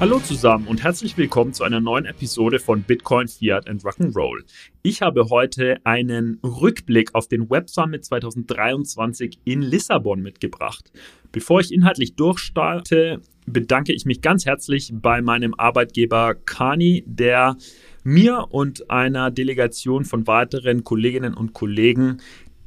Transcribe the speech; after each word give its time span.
Hallo 0.00 0.18
zusammen 0.18 0.66
und 0.66 0.82
herzlich 0.82 1.18
willkommen 1.18 1.52
zu 1.52 1.62
einer 1.62 1.78
neuen 1.78 2.06
Episode 2.06 2.58
von 2.58 2.80
Bitcoin, 2.80 3.28
Fiat 3.28 3.68
and 3.68 3.84
Rock'n'Roll. 3.84 4.44
Ich 4.82 5.02
habe 5.02 5.28
heute 5.28 5.76
einen 5.84 6.40
Rückblick 6.42 7.14
auf 7.14 7.28
den 7.28 7.50
Web 7.50 7.68
Summit 7.68 8.06
2023 8.06 9.40
in 9.44 9.60
Lissabon 9.60 10.22
mitgebracht. 10.22 10.90
Bevor 11.32 11.60
ich 11.60 11.70
inhaltlich 11.70 12.16
durchstarte, 12.16 13.20
bedanke 13.44 13.92
ich 13.92 14.06
mich 14.06 14.22
ganz 14.22 14.46
herzlich 14.46 14.90
bei 14.90 15.20
meinem 15.20 15.52
Arbeitgeber 15.52 16.34
Kani, 16.34 17.04
der 17.06 17.58
mir 18.02 18.46
und 18.48 18.90
einer 18.90 19.30
Delegation 19.30 20.06
von 20.06 20.26
weiteren 20.26 20.82
Kolleginnen 20.82 21.34
und 21.34 21.52
Kollegen 21.52 22.22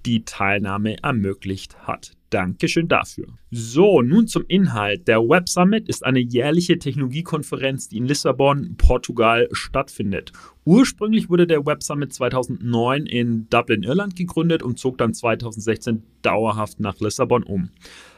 die 0.06 0.24
Teilnahme 0.24 1.02
ermöglicht 1.02 1.88
hat. 1.88 2.12
Dankeschön 2.34 2.88
dafür. 2.88 3.28
So, 3.52 4.02
nun 4.02 4.28
zum 4.28 4.44
Inhalt. 4.48 5.08
Der 5.08 5.20
Web 5.20 5.48
Summit 5.48 5.88
ist 5.88 6.04
eine 6.04 6.20
jährliche 6.20 6.80
Technologiekonferenz, 6.80 7.90
die 7.90 7.98
in 7.98 8.08
Lissabon, 8.08 8.76
Portugal 8.76 9.48
stattfindet. 9.52 10.32
Ursprünglich 10.66 11.30
wurde 11.30 11.46
der 11.46 11.64
Web 11.68 11.84
Summit 11.84 12.12
2009 12.12 13.06
in 13.06 13.48
Dublin, 13.52 13.84
Irland 13.84 14.16
gegründet 14.16 14.64
und 14.64 14.80
zog 14.80 14.98
dann 14.98 15.14
2016 15.14 16.02
dauerhaft 16.24 16.80
nach 16.80 17.00
Lissabon 17.00 17.44
um. 17.44 17.70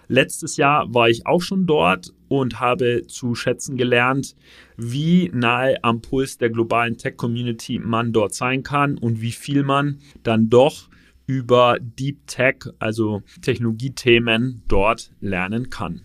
Letztes 0.08 0.56
Jahr 0.56 0.94
war 0.94 1.10
ich 1.10 1.26
auch 1.26 1.42
schon 1.42 1.66
dort 1.66 2.14
und 2.30 2.62
habe 2.62 3.06
zu 3.08 3.36
schätzen 3.36 3.76
gelernt, 3.76 4.38
wie 4.78 5.30
nahe 5.34 5.84
am 5.84 6.02
Puls 6.02 6.38
der 6.38 6.52
globalen 6.52 6.98
Tech-Community 6.98 7.80
man 7.80 8.14
dort 8.14 8.34
sein 8.34 8.64
kann 8.64 8.98
und 8.98 9.20
wie 9.20 9.34
viel 9.34 9.64
man 9.64 10.00
dann 10.24 10.50
doch 10.50 10.88
über 11.26 11.78
Deep 11.80 12.28
Tech, 12.28 12.58
also 12.80 13.22
Technologiethemen, 13.42 14.64
dort 14.68 15.12
lernen 15.20 15.70
kann. 15.70 16.02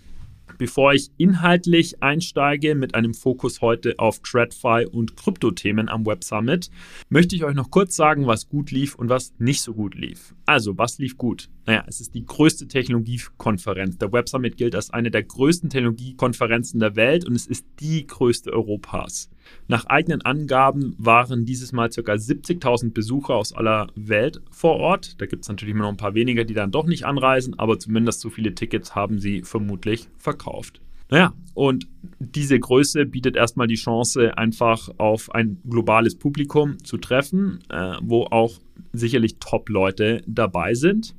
Bevor 0.61 0.93
ich 0.93 1.11
inhaltlich 1.17 2.03
einsteige 2.03 2.75
mit 2.75 2.95
einem 2.95 3.15
Fokus 3.15 3.63
heute 3.63 3.99
auf 3.99 4.21
TradFi 4.21 4.87
und 4.93 5.17
Kryptothemen 5.17 5.89
am 5.89 6.05
Web 6.05 6.23
Summit, 6.23 6.69
möchte 7.09 7.35
ich 7.35 7.45
euch 7.45 7.55
noch 7.55 7.71
kurz 7.71 7.97
sagen, 7.97 8.27
was 8.27 8.47
gut 8.47 8.71
lief 8.71 8.95
und 8.95 9.09
was 9.09 9.33
nicht 9.39 9.63
so 9.63 9.73
gut 9.73 9.95
lief. 9.95 10.35
Also, 10.45 10.77
was 10.77 10.99
lief 10.99 11.17
gut? 11.17 11.49
Naja, 11.65 11.85
es 11.87 12.03
ist 12.03 12.15
die 12.15 12.27
größte 12.27 12.69
Technologiekonferenz. 12.69 13.97
Der 13.97 14.13
Web 14.13 14.29
Summit 14.29 14.59
gilt 14.59 14.75
als 14.75 14.91
eine 14.91 15.11
der 15.11 15.23
größten 15.23 15.71
Technologiekonferenzen 15.71 16.79
der 16.79 16.95
Welt 16.95 17.27
und 17.27 17.35
es 17.35 17.47
ist 17.47 17.65
die 17.81 18.07
größte 18.07 18.53
Europas. 18.53 19.31
Nach 19.69 19.87
eigenen 19.87 20.23
Angaben 20.23 20.95
waren 20.99 21.45
dieses 21.45 21.73
Mal 21.73 21.91
ca. 21.91 22.01
70.000 22.13 22.93
Besucher 22.93 23.37
aus 23.37 23.53
aller 23.53 23.89
Welt 23.95 24.41
vor 24.51 24.77
Ort. 24.77 25.21
Da 25.21 25.27
gibt 25.27 25.43
es 25.43 25.49
natürlich 25.49 25.75
immer 25.75 25.85
noch 25.85 25.91
ein 25.91 25.97
paar 25.97 26.15
weniger, 26.15 26.45
die 26.45 26.55
dann 26.55 26.73
doch 26.73 26.87
nicht 26.87 27.05
anreisen, 27.05 27.59
aber 27.59 27.79
zumindest 27.79 28.21
so 28.21 28.31
viele 28.31 28.55
Tickets 28.55 28.95
haben 28.95 29.19
sie 29.19 29.43
vermutlich 29.43 30.09
verkauft. 30.19 30.81
Naja, 31.11 31.35
und 31.55 31.89
diese 32.21 32.59
Größe 32.59 33.05
bietet 33.05 33.37
erstmal 33.37 33.67
die 33.67 33.75
Chance, 33.75 34.37
einfach 34.39 34.89
auf 34.99 35.35
ein 35.35 35.61
globales 35.69 36.17
Publikum 36.17 36.83
zu 36.85 36.99
treffen, 36.99 37.59
äh, 37.69 37.97
wo 38.01 38.25
auch 38.25 38.61
sicherlich 38.93 39.39
Top-Leute 39.41 40.23
dabei 40.27 40.75
sind. 40.75 41.17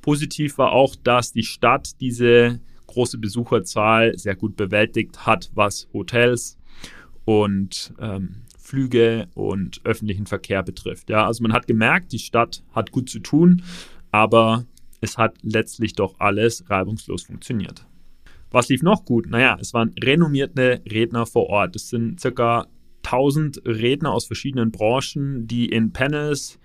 Positiv 0.00 0.58
war 0.58 0.72
auch, 0.72 0.96
dass 0.96 1.32
die 1.32 1.44
Stadt 1.44 2.00
diese 2.00 2.60
große 2.88 3.18
Besucherzahl 3.18 4.18
sehr 4.18 4.34
gut 4.34 4.56
bewältigt 4.56 5.26
hat, 5.26 5.50
was 5.54 5.88
Hotels, 5.92 6.58
und 7.30 7.94
ähm, 8.00 8.42
Flüge 8.58 9.28
und 9.34 9.80
öffentlichen 9.84 10.26
Verkehr 10.26 10.64
betrifft. 10.64 11.10
Ja, 11.10 11.26
also 11.26 11.44
man 11.44 11.52
hat 11.52 11.68
gemerkt, 11.68 12.10
die 12.10 12.18
Stadt 12.18 12.64
hat 12.72 12.90
gut 12.90 13.08
zu 13.08 13.20
tun, 13.20 13.62
aber 14.10 14.64
es 15.00 15.16
hat 15.16 15.36
letztlich 15.42 15.92
doch 15.92 16.18
alles 16.18 16.68
reibungslos 16.68 17.22
funktioniert. 17.22 17.86
Was 18.50 18.68
lief 18.68 18.82
noch 18.82 19.04
gut? 19.04 19.30
Naja, 19.30 19.56
es 19.60 19.72
waren 19.74 19.94
renommierte 20.02 20.82
Redner 20.90 21.24
vor 21.24 21.46
Ort. 21.48 21.76
Es 21.76 21.88
sind 21.88 22.18
circa 22.18 22.66
1000 23.04 23.62
Redner 23.64 24.10
aus 24.12 24.26
verschiedenen 24.26 24.72
Branchen, 24.72 25.46
die 25.46 25.66
in 25.66 25.92
Panels, 25.92 26.58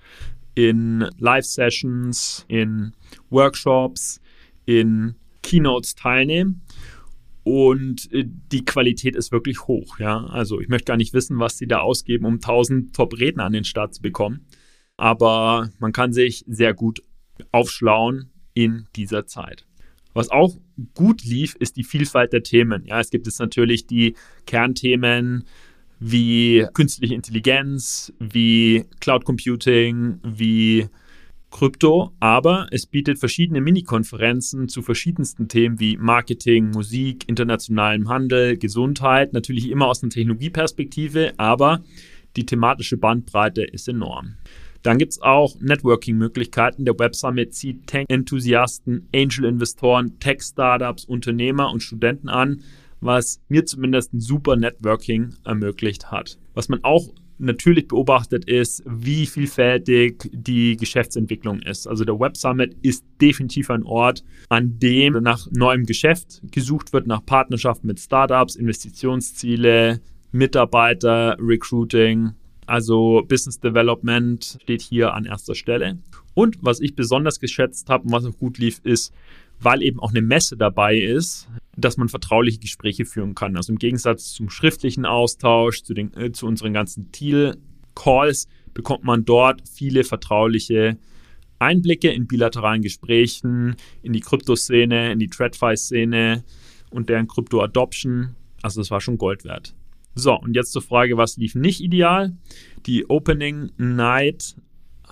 in 0.55 1.07
Live-Sessions, 1.19 2.43
in 2.47 2.93
Workshops, 3.29 4.19
in 4.65 5.13
Keynotes 5.43 5.93
teilnehmen. 5.93 6.61
Und 7.45 8.11
äh, 8.11 8.25
die 8.25 8.65
Qualität 8.65 9.15
ist 9.15 9.31
wirklich 9.31 9.67
hoch. 9.67 9.99
Ja? 9.99 10.25
Also 10.25 10.59
ich 10.59 10.67
möchte 10.67 10.85
gar 10.85 10.97
nicht 10.97 11.13
wissen, 11.13 11.39
was 11.39 11.59
sie 11.59 11.67
da 11.67 11.79
ausgeben, 11.79 12.25
um 12.25 12.35
1000 12.35 12.93
Top-Redner 12.93 13.45
an 13.45 13.53
den 13.53 13.63
Start 13.63 13.93
zu 13.93 14.01
bekommen. 14.01 14.47
Aber 14.97 15.69
man 15.77 15.91
kann 15.91 16.11
sich 16.11 16.43
sehr 16.47 16.73
gut 16.73 17.03
aufschlauen 17.51 18.31
in 18.55 18.87
dieser 18.95 19.27
Zeit. 19.27 19.67
Was 20.15 20.29
auch 20.29 20.55
gut 20.95 21.23
lief, 21.23 21.55
ist 21.59 21.77
die 21.77 21.83
Vielfalt 21.83 22.33
der 22.33 22.41
Themen. 22.41 22.83
Ja, 22.85 22.99
es 22.99 23.11
gibt 23.11 23.27
jetzt 23.27 23.39
natürlich 23.39 23.85
die 23.85 24.15
Kernthemen 24.47 25.43
wie 25.99 26.65
künstliche 26.73 27.13
Intelligenz, 27.13 28.11
wie 28.19 28.85
Cloud 29.01 29.23
Computing, 29.23 30.19
wie 30.23 30.87
Krypto, 31.55 32.11
aber 32.19 32.67
es 32.71 32.85
bietet 32.85 33.17
verschiedene 33.17 33.61
Mini-Konferenzen 33.61 34.67
zu 34.67 34.81
verschiedensten 34.81 35.47
Themen 35.47 35.79
wie 35.79 35.95
Marketing, 35.95 36.71
Musik, 36.71 37.29
internationalem 37.29 38.09
Handel, 38.09 38.57
Gesundheit, 38.57 39.31
natürlich 39.31 39.69
immer 39.69 39.87
aus 39.87 40.03
einer 40.03 40.09
Technologieperspektive, 40.09 41.31
aber 41.37 41.81
die 42.35 42.45
thematische 42.45 42.97
Bandbreite 42.97 43.63
ist 43.63 43.87
enorm. 43.87 44.35
Dann 44.83 44.97
gibt 44.97 45.13
es 45.13 45.21
auch 45.21 45.57
Networking-Möglichkeiten. 45.61 46.83
Der 46.83 46.99
Web 46.99 47.15
Summit 47.15 47.53
zieht 47.53 47.87
Tech-Enthusiasten, 47.87 49.07
Angel-Investoren, 49.15 50.19
Tech-Startups, 50.19 51.05
Unternehmer 51.05 51.71
und 51.71 51.81
Studenten 51.81 52.27
an, 52.27 52.63
was 52.99 53.39
mir 53.47 53.65
zumindest 53.65 54.13
ein 54.13 54.19
super 54.19 54.57
Networking 54.57 55.35
ermöglicht 55.45 56.11
hat. 56.11 56.37
Was 56.53 56.67
man 56.67 56.83
auch 56.83 57.13
natürlich 57.37 57.87
beobachtet 57.87 58.45
ist, 58.45 58.83
wie 58.85 59.25
vielfältig 59.25 60.29
die 60.31 60.77
Geschäftsentwicklung 60.77 61.59
ist. 61.61 61.87
Also 61.87 62.05
der 62.05 62.19
Web 62.19 62.37
Summit 62.37 62.75
ist 62.81 63.03
definitiv 63.21 63.69
ein 63.69 63.83
Ort, 63.83 64.23
an 64.49 64.79
dem 64.79 65.21
nach 65.21 65.47
neuem 65.51 65.85
Geschäft 65.85 66.41
gesucht 66.51 66.93
wird, 66.93 67.07
nach 67.07 67.25
Partnerschaften 67.25 67.87
mit 67.87 67.99
Startups, 67.99 68.55
Investitionsziele, 68.55 70.01
Mitarbeiter, 70.31 71.37
Recruiting. 71.39 72.31
Also 72.65 73.23
Business 73.27 73.59
Development 73.59 74.57
steht 74.61 74.81
hier 74.81 75.13
an 75.13 75.25
erster 75.25 75.55
Stelle. 75.55 75.99
Und 76.33 76.57
was 76.61 76.79
ich 76.79 76.95
besonders 76.95 77.39
geschätzt 77.39 77.89
habe 77.89 78.05
und 78.05 78.11
was 78.11 78.25
auch 78.25 78.37
gut 78.37 78.57
lief, 78.57 78.79
ist, 78.83 79.13
weil 79.59 79.81
eben 79.83 79.99
auch 79.99 80.11
eine 80.11 80.21
Messe 80.21 80.57
dabei 80.57 80.97
ist, 80.97 81.47
dass 81.77 81.97
man 81.97 82.09
vertrauliche 82.09 82.59
Gespräche 82.59 83.05
führen 83.05 83.35
kann. 83.35 83.57
Also 83.57 83.73
im 83.73 83.79
Gegensatz 83.79 84.33
zum 84.33 84.49
schriftlichen 84.49 85.05
Austausch, 85.05 85.83
zu, 85.83 85.93
den, 85.93 86.13
äh, 86.15 86.31
zu 86.31 86.47
unseren 86.47 86.73
ganzen 86.73 87.11
Deal-Calls, 87.11 88.47
bekommt 88.73 89.03
man 89.03 89.25
dort 89.25 89.61
viele 89.67 90.03
vertrauliche 90.03 90.97
Einblicke 91.59 92.09
in 92.09 92.27
bilateralen 92.27 92.81
Gesprächen, 92.81 93.75
in 94.01 94.13
die 94.13 94.19
Kryptoszene, 94.19 95.11
in 95.11 95.19
die 95.19 95.27
TradFi-Szene 95.27 96.43
und 96.91 97.09
deren 97.09 97.27
Krypto-Adoption. 97.27 98.35
Also 98.61 98.81
das 98.81 98.91
war 98.91 99.01
schon 99.01 99.17
Gold 99.17 99.45
wert. 99.45 99.73
So, 100.15 100.33
und 100.33 100.55
jetzt 100.55 100.71
zur 100.71 100.81
Frage, 100.81 101.17
was 101.17 101.37
lief 101.37 101.55
nicht 101.55 101.81
ideal? 101.81 102.37
Die 102.85 103.09
Opening 103.09 103.71
Night 103.77 104.55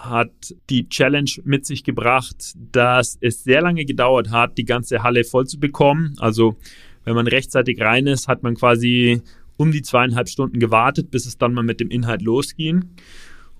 hat 0.03 0.55
die 0.69 0.89
Challenge 0.89 1.31
mit 1.45 1.65
sich 1.65 1.83
gebracht, 1.83 2.53
dass 2.71 3.17
es 3.21 3.43
sehr 3.43 3.61
lange 3.61 3.85
gedauert 3.85 4.31
hat, 4.31 4.57
die 4.57 4.65
ganze 4.65 5.03
Halle 5.03 5.23
voll 5.23 5.47
zu 5.47 5.59
bekommen. 5.59 6.15
Also 6.19 6.57
wenn 7.05 7.15
man 7.15 7.27
rechtzeitig 7.27 7.81
rein 7.81 8.07
ist, 8.07 8.27
hat 8.27 8.43
man 8.43 8.55
quasi 8.55 9.21
um 9.57 9.71
die 9.71 9.81
zweieinhalb 9.81 10.29
Stunden 10.29 10.59
gewartet, 10.59 11.11
bis 11.11 11.25
es 11.25 11.37
dann 11.37 11.53
mal 11.53 11.63
mit 11.63 11.79
dem 11.79 11.89
Inhalt 11.89 12.21
losging. 12.21 12.85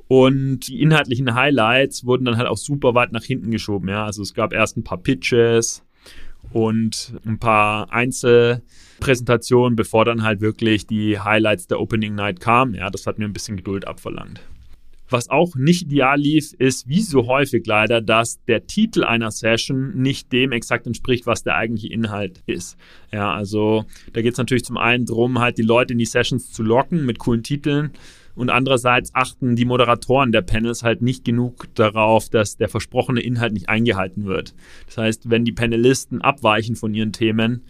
Und 0.08 0.68
die 0.68 0.82
inhaltlichen 0.82 1.34
Highlights 1.34 2.06
wurden 2.06 2.26
dann 2.26 2.38
halt 2.38 2.48
auch 2.48 2.58
super 2.58 2.94
weit 2.94 3.12
nach 3.12 3.24
hinten 3.24 3.52
geschoben. 3.52 3.90
Ja, 3.90 4.06
also 4.06 4.22
es 4.22 4.34
gab 4.34 4.54
erst 4.54 4.78
ein 4.78 4.84
paar 4.84 4.98
Pitches 4.98 5.84
und 6.52 7.14
ein 7.26 7.40
paar 7.40 7.92
Einzelpräsentationen, 7.92 9.76
bevor 9.76 10.06
dann 10.06 10.24
halt 10.24 10.42
wirklich 10.42 10.86
die 10.88 11.20
Highlights 11.20 11.68
der 11.68 11.80
Opening 11.80 12.16
Night 12.16 12.40
kamen. 12.40 12.76
Ja, 12.76 12.90
das 12.90 13.08
hat 13.08 13.18
mir 13.18 13.26
ein 13.26 13.34
bisschen 13.34 13.58
Geduld 13.58 13.88
abverlangt. 13.88 14.42
Was 15.10 15.30
auch 15.30 15.56
nicht 15.56 15.84
ideal 15.84 16.20
lief, 16.20 16.54
ist 16.54 16.88
wie 16.88 17.02
so 17.02 17.28
häufig 17.28 17.66
leider, 17.66 18.02
dass 18.02 18.44
der 18.46 18.66
Titel 18.66 19.04
einer 19.04 19.32
Session 19.32 19.96
nicht 19.96 20.32
dem 20.32 20.52
exakt 20.52 20.88
entspricht, 20.88 21.26
was 21.26 21.44
der 21.44 21.56
eigentliche 21.56 21.94
Inhalt 21.94 22.42
ist. 22.46 22.78
Ja, 23.12 23.34
also 23.34 23.86
da 24.14 24.22
geht 24.22 24.34
es 24.34 24.38
natürlich 24.38 24.64
zum 24.64 24.78
einen 24.78 25.06
darum, 25.06 25.40
halt 25.40 25.58
die 25.58 25.64
Leute 25.64 25.94
in 25.94 26.00
die 26.00 26.06
Sessions 26.06 26.52
zu 26.52 26.64
locken 26.64 27.06
mit 27.06 27.20
coolen 27.20 27.44
Titeln. 27.44 27.92
Und 28.36 28.50
andererseits 28.50 29.14
achten 29.14 29.56
die 29.56 29.66
Moderatoren 29.66 30.32
der 30.32 30.42
Panels 30.42 30.82
halt 30.82 31.02
nicht 31.04 31.24
genug 31.24 31.68
darauf, 31.76 32.30
dass 32.30 32.58
der 32.58 32.68
versprochene 32.68 33.22
Inhalt 33.22 33.54
nicht 33.54 33.70
eingehalten 33.70 34.26
wird. 34.26 34.56
Das 34.88 34.98
heißt, 34.98 35.30
wenn 35.30 35.46
die 35.46 35.52
Panelisten 35.52 36.22
abweichen 36.22 36.76
von 36.76 36.94
ihren 36.96 37.12
Themen, 37.12 37.64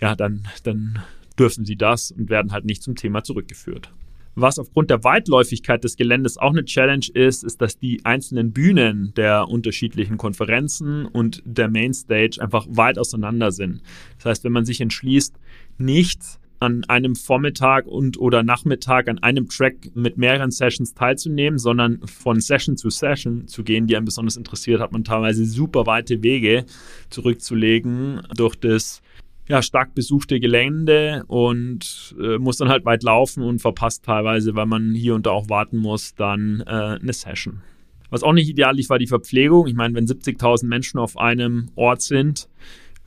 ja, 0.00 0.14
dann, 0.14 0.46
dann 0.62 1.02
dürfen 1.38 1.64
sie 1.64 1.76
das 1.76 2.10
und 2.10 2.28
werden 2.28 2.52
halt 2.52 2.66
nicht 2.66 2.82
zum 2.82 2.96
Thema 2.96 3.24
zurückgeführt. 3.24 3.90
Was 4.34 4.58
aufgrund 4.58 4.90
der 4.90 5.04
Weitläufigkeit 5.04 5.84
des 5.84 5.96
Geländes 5.96 6.38
auch 6.38 6.50
eine 6.50 6.64
Challenge 6.64 7.06
ist, 7.14 7.44
ist, 7.44 7.60
dass 7.60 7.78
die 7.78 8.04
einzelnen 8.04 8.52
Bühnen 8.52 9.12
der 9.16 9.48
unterschiedlichen 9.48 10.16
Konferenzen 10.16 11.06
und 11.06 11.42
der 11.44 11.68
Mainstage 11.68 12.40
einfach 12.40 12.66
weit 12.68 12.98
auseinander 12.98 13.52
sind. 13.52 13.82
Das 14.16 14.26
heißt, 14.26 14.44
wenn 14.44 14.52
man 14.52 14.64
sich 14.64 14.80
entschließt, 14.80 15.34
nicht 15.78 16.20
an 16.60 16.84
einem 16.84 17.14
Vormittag 17.14 17.86
und 17.86 18.18
oder 18.18 18.42
Nachmittag 18.42 19.08
an 19.08 19.18
einem 19.18 19.48
Track 19.48 19.90
mit 19.94 20.16
mehreren 20.16 20.50
Sessions 20.50 20.94
teilzunehmen, 20.94 21.58
sondern 21.58 22.00
von 22.06 22.40
Session 22.40 22.76
zu 22.76 22.90
Session 22.90 23.46
zu 23.46 23.62
gehen, 23.62 23.86
die 23.86 23.96
einen 23.96 24.06
besonders 24.06 24.36
interessiert, 24.36 24.80
hat 24.80 24.92
man 24.92 25.04
teilweise 25.04 25.44
super 25.44 25.86
weite 25.86 26.22
Wege 26.22 26.64
zurückzulegen 27.10 28.22
durch 28.34 28.56
das 28.56 29.02
ja, 29.48 29.62
stark 29.62 29.94
besuchte 29.94 30.40
Gelände 30.40 31.24
und 31.26 32.14
äh, 32.18 32.38
muss 32.38 32.56
dann 32.56 32.68
halt 32.68 32.84
weit 32.84 33.02
laufen 33.02 33.42
und 33.42 33.60
verpasst 33.60 34.04
teilweise, 34.04 34.54
weil 34.54 34.66
man 34.66 34.94
hier 34.94 35.14
und 35.14 35.26
da 35.26 35.30
auch 35.30 35.48
warten 35.48 35.76
muss, 35.78 36.14
dann 36.14 36.62
äh, 36.66 36.98
eine 37.00 37.12
Session. 37.12 37.62
Was 38.10 38.22
auch 38.22 38.32
nicht 38.32 38.48
ideal 38.48 38.76
lief, 38.76 38.90
war 38.90 38.98
die 38.98 39.06
Verpflegung. 39.06 39.66
Ich 39.66 39.74
meine, 39.74 39.94
wenn 39.94 40.06
70.000 40.06 40.66
Menschen 40.66 40.98
auf 40.98 41.18
einem 41.18 41.68
Ort 41.74 42.00
sind, 42.00 42.48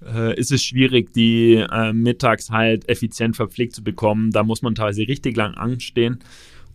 äh, 0.05 0.37
ist 0.37 0.51
es 0.51 0.63
schwierig, 0.63 1.13
die 1.13 1.55
äh, 1.55 1.93
mittags 1.93 2.51
halt 2.51 2.87
effizient 2.89 3.35
verpflegt 3.35 3.73
zu 3.73 3.83
bekommen. 3.83 4.31
Da 4.31 4.43
muss 4.43 4.61
man 4.61 4.75
teilweise 4.75 5.07
richtig 5.07 5.35
lang 5.37 5.55
anstehen. 5.55 6.19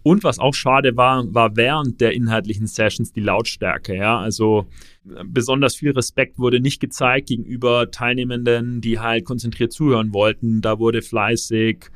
Und 0.02 0.24
was 0.24 0.38
auch 0.38 0.54
schade 0.54 0.96
war, 0.96 1.32
war 1.32 1.56
während 1.56 2.00
der 2.00 2.12
inhaltlichen 2.12 2.66
Sessions 2.66 3.12
die 3.12 3.20
Lautstärke. 3.20 3.96
Ja? 3.96 4.18
Also 4.18 4.66
besonders 5.24 5.76
viel 5.76 5.92
Respekt 5.92 6.38
wurde 6.38 6.60
nicht 6.60 6.80
gezeigt 6.80 7.28
gegenüber 7.28 7.90
Teilnehmenden, 7.90 8.80
die 8.80 8.98
halt 8.98 9.24
konzentriert 9.24 9.72
zuhören 9.72 10.12
wollten. 10.12 10.60
Da 10.60 10.78
wurde 10.78 11.02
fleißig 11.02 11.86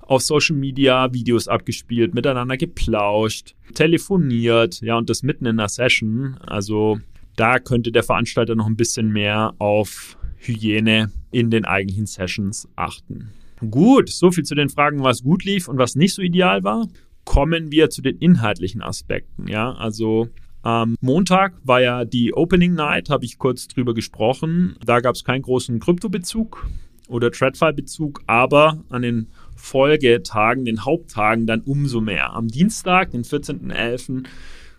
auf 0.00 0.22
Social 0.22 0.56
Media 0.56 1.12
Videos 1.12 1.48
abgespielt, 1.48 2.14
miteinander 2.14 2.56
geplauscht, 2.56 3.54
telefoniert, 3.74 4.80
ja, 4.80 4.98
und 4.98 5.08
das 5.08 5.22
mitten 5.22 5.46
in 5.46 5.58
einer 5.58 5.68
Session. 5.68 6.36
Also 6.44 6.98
da 7.36 7.58
könnte 7.58 7.92
der 7.92 8.02
Veranstalter 8.02 8.54
noch 8.54 8.66
ein 8.66 8.76
bisschen 8.76 9.12
mehr 9.12 9.54
auf 9.58 10.18
Hygiene 10.36 11.12
in 11.30 11.50
den 11.50 11.64
eigentlichen 11.64 12.06
Sessions 12.06 12.68
achten. 12.76 13.30
Gut, 13.70 14.08
soviel 14.08 14.44
zu 14.44 14.56
den 14.56 14.68
Fragen, 14.68 15.02
was 15.02 15.22
gut 15.22 15.44
lief 15.44 15.68
und 15.68 15.78
was 15.78 15.94
nicht 15.94 16.14
so 16.14 16.22
ideal 16.22 16.64
war. 16.64 16.88
Kommen 17.24 17.70
wir 17.70 17.90
zu 17.90 18.02
den 18.02 18.18
inhaltlichen 18.18 18.82
Aspekten. 18.82 19.48
Ja, 19.48 19.72
also 19.72 20.28
am 20.62 20.96
Montag 21.00 21.54
war 21.64 21.80
ja 21.80 22.04
die 22.04 22.34
Opening 22.34 22.74
Night, 22.74 23.10
habe 23.10 23.24
ich 23.24 23.38
kurz 23.38 23.66
drüber 23.68 23.94
gesprochen. 23.94 24.76
Da 24.84 25.00
gab 25.00 25.14
es 25.14 25.24
keinen 25.24 25.42
großen 25.42 25.80
Kryptobezug 25.80 26.68
oder 27.08 27.30
TradFi-Bezug, 27.30 28.22
aber 28.26 28.82
an 28.88 29.02
den 29.02 29.28
Folgetagen, 29.56 30.64
den 30.64 30.84
Haupttagen 30.84 31.46
dann 31.46 31.62
umso 31.62 32.00
mehr. 32.00 32.32
Am 32.32 32.48
Dienstag, 32.48 33.10
den 33.10 33.24
14.11., 33.24 34.24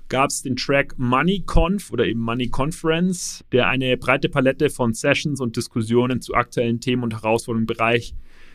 gab 0.09 0.29
es 0.29 0.41
den 0.41 0.55
Track 0.55 0.95
MoneyConf 0.97 1.91
oder 1.91 2.05
eben 2.05 2.19
Money 2.19 2.49
Conference, 2.49 3.43
der 3.51 3.67
eine 3.67 3.97
breite 3.97 4.29
Palette 4.29 4.69
von 4.69 4.93
Sessions 4.93 5.41
und 5.41 5.57
Diskussionen 5.57 6.21
zu 6.21 6.33
aktuellen 6.33 6.79
Themen 6.79 7.03
und 7.03 7.13
Herausforderungen 7.13 7.63
im 7.63 7.67
Bereich 7.67 8.13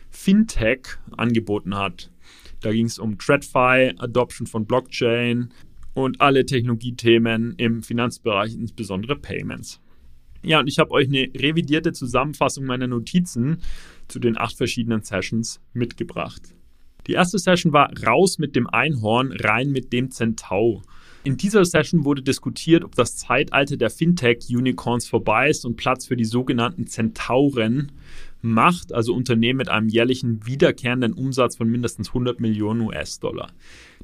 Fintech 0.09 0.97
angeboten 1.17 1.75
hat. 1.75 2.11
Da 2.61 2.71
ging 2.71 2.85
es 2.85 2.99
um 2.99 3.17
TradFi, 3.17 3.93
Adoption 3.97 4.47
von 4.47 4.65
Blockchain 4.65 5.49
und 5.93 6.21
alle 6.21 6.45
Technologiethemen 6.45 7.55
im 7.57 7.83
Finanzbereich, 7.83 8.53
insbesondere 8.53 9.15
Payments. 9.15 9.81
Ja, 10.41 10.59
und 10.59 10.67
ich 10.67 10.79
habe 10.79 10.91
euch 10.91 11.07
eine 11.07 11.29
revidierte 11.35 11.91
Zusammenfassung 11.91 12.65
meiner 12.65 12.87
Notizen 12.87 13.61
zu 14.07 14.19
den 14.19 14.37
acht 14.37 14.55
verschiedenen 14.55 15.03
Sessions 15.03 15.59
mitgebracht. 15.73 16.55
Die 17.07 17.13
erste 17.13 17.39
Session 17.39 17.73
war 17.73 17.91
Raus 18.05 18.37
mit 18.37 18.55
dem 18.55 18.67
Einhorn, 18.67 19.31
rein 19.31 19.71
mit 19.71 19.91
dem 19.91 20.11
Zentau. 20.11 20.81
In 21.23 21.35
dieser 21.35 21.65
Session 21.65 22.05
wurde 22.05 22.21
diskutiert, 22.21 22.83
ob 22.83 22.95
das 22.95 23.17
Zeitalter 23.17 23.75
der 23.75 23.89
Fintech-Unicorns 23.89 25.07
vorbei 25.07 25.49
ist 25.49 25.65
und 25.65 25.75
Platz 25.75 26.05
für 26.05 26.15
die 26.15 26.25
sogenannten 26.25 26.87
Zentauren 26.87 27.91
macht, 28.41 28.93
also 28.93 29.13
Unternehmen 29.13 29.57
mit 29.57 29.69
einem 29.69 29.89
jährlichen 29.89 30.45
wiederkehrenden 30.45 31.13
Umsatz 31.13 31.57
von 31.57 31.69
mindestens 31.69 32.09
100 32.09 32.39
Millionen 32.39 32.81
US-Dollar. 32.81 33.51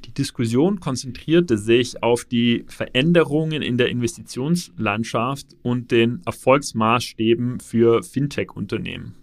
Die 0.06 0.14
Diskussion 0.14 0.80
konzentrierte 0.80 1.58
sich 1.58 2.04
auf 2.04 2.26
die 2.26 2.66
Veränderungen 2.68 3.62
in 3.62 3.78
der 3.78 3.90
Investitionslandschaft 3.90 5.56
und 5.64 5.92
den 5.92 6.22
Erfolgsmaßstäben 6.26 7.60
für 7.60 8.04
Fintech-Unternehmen 8.04 9.16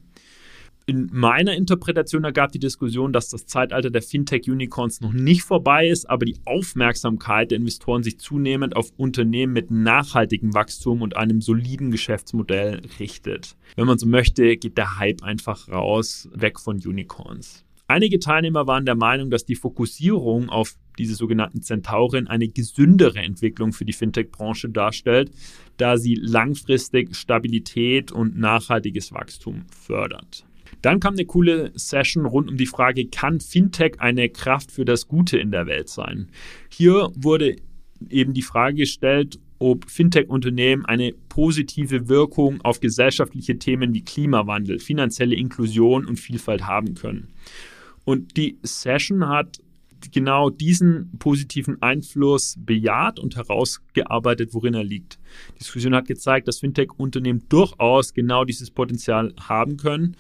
in 0.86 1.08
meiner 1.12 1.54
Interpretation 1.54 2.24
ergab 2.24 2.52
die 2.52 2.58
Diskussion, 2.58 3.12
dass 3.12 3.28
das 3.28 3.46
Zeitalter 3.46 3.90
der 3.90 4.02
Fintech-Unicorns 4.02 5.00
noch 5.00 5.12
nicht 5.12 5.42
vorbei 5.42 5.88
ist, 5.88 6.08
aber 6.08 6.24
die 6.24 6.38
Aufmerksamkeit 6.44 7.50
der 7.50 7.58
Investoren 7.58 8.02
sich 8.02 8.18
zunehmend 8.18 8.76
auf 8.76 8.92
Unternehmen 8.96 9.52
mit 9.52 9.70
nachhaltigem 9.70 10.54
Wachstum 10.54 11.02
und 11.02 11.16
einem 11.16 11.40
soliden 11.40 11.90
Geschäftsmodell 11.90 12.82
richtet. 12.98 13.56
Wenn 13.76 13.86
man 13.86 13.98
so 13.98 14.06
möchte, 14.06 14.56
geht 14.56 14.76
der 14.76 14.98
Hype 14.98 15.22
einfach 15.22 15.68
raus, 15.68 16.28
weg 16.34 16.58
von 16.58 16.76
Unicorns. 16.76 17.64
Einige 17.88 18.18
Teilnehmer 18.20 18.66
waren 18.66 18.86
der 18.86 18.94
Meinung, 18.94 19.30
dass 19.30 19.44
die 19.44 19.54
Fokussierung 19.54 20.48
auf 20.48 20.76
diese 20.98 21.14
sogenannten 21.14 21.62
Zentauren 21.62 22.26
eine 22.26 22.48
gesündere 22.48 23.18
Entwicklung 23.18 23.72
für 23.72 23.84
die 23.84 23.92
Fintech-Branche 23.92 24.70
darstellt, 24.70 25.30
da 25.76 25.96
sie 25.96 26.14
langfristig 26.14 27.14
Stabilität 27.14 28.10
und 28.10 28.38
nachhaltiges 28.38 29.12
Wachstum 29.12 29.66
fördert. 29.68 30.46
Dann 30.82 30.98
kam 30.98 31.14
eine 31.14 31.24
coole 31.24 31.72
Session 31.74 32.26
rund 32.26 32.50
um 32.50 32.56
die 32.56 32.66
Frage, 32.66 33.06
kann 33.06 33.40
Fintech 33.40 34.00
eine 34.00 34.28
Kraft 34.28 34.72
für 34.72 34.84
das 34.84 35.06
Gute 35.06 35.38
in 35.38 35.52
der 35.52 35.66
Welt 35.66 35.88
sein? 35.88 36.28
Hier 36.68 37.10
wurde 37.14 37.56
eben 38.10 38.34
die 38.34 38.42
Frage 38.42 38.78
gestellt, 38.78 39.38
ob 39.60 39.88
Fintech-Unternehmen 39.88 40.84
eine 40.84 41.14
positive 41.28 42.08
Wirkung 42.08 42.60
auf 42.62 42.80
gesellschaftliche 42.80 43.58
Themen 43.58 43.94
wie 43.94 44.02
Klimawandel, 44.02 44.80
finanzielle 44.80 45.36
Inklusion 45.36 46.04
und 46.04 46.18
Vielfalt 46.18 46.66
haben 46.66 46.94
können. 46.94 47.28
Und 48.04 48.36
die 48.36 48.58
Session 48.64 49.28
hat 49.28 49.60
genau 50.10 50.50
diesen 50.50 51.16
positiven 51.20 51.80
Einfluss 51.80 52.56
bejaht 52.58 53.20
und 53.20 53.36
herausgearbeitet, 53.36 54.52
worin 54.52 54.74
er 54.74 54.82
liegt. 54.82 55.20
Die 55.54 55.58
Diskussion 55.60 55.94
hat 55.94 56.08
gezeigt, 56.08 56.48
dass 56.48 56.58
Fintech-Unternehmen 56.58 57.44
durchaus 57.48 58.12
genau 58.12 58.44
dieses 58.44 58.72
Potenzial 58.72 59.32
haben 59.38 59.76
können 59.76 60.16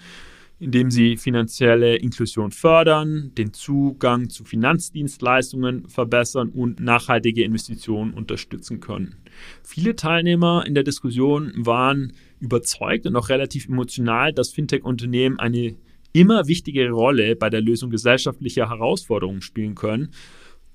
indem 0.62 0.92
sie 0.92 1.16
finanzielle 1.16 1.96
Inklusion 1.96 2.52
fördern, 2.52 3.32
den 3.36 3.52
Zugang 3.52 4.30
zu 4.30 4.44
Finanzdienstleistungen 4.44 5.88
verbessern 5.88 6.50
und 6.50 6.78
nachhaltige 6.78 7.42
Investitionen 7.42 8.14
unterstützen 8.14 8.78
können. 8.78 9.16
Viele 9.64 9.96
Teilnehmer 9.96 10.64
in 10.64 10.74
der 10.74 10.84
Diskussion 10.84 11.52
waren 11.56 12.12
überzeugt 12.38 13.06
und 13.06 13.16
auch 13.16 13.28
relativ 13.28 13.66
emotional, 13.66 14.32
dass 14.32 14.50
Fintech-Unternehmen 14.50 15.40
eine 15.40 15.74
immer 16.12 16.46
wichtigere 16.46 16.90
Rolle 16.90 17.34
bei 17.34 17.50
der 17.50 17.60
Lösung 17.60 17.90
gesellschaftlicher 17.90 18.70
Herausforderungen 18.70 19.42
spielen 19.42 19.74
können 19.74 20.10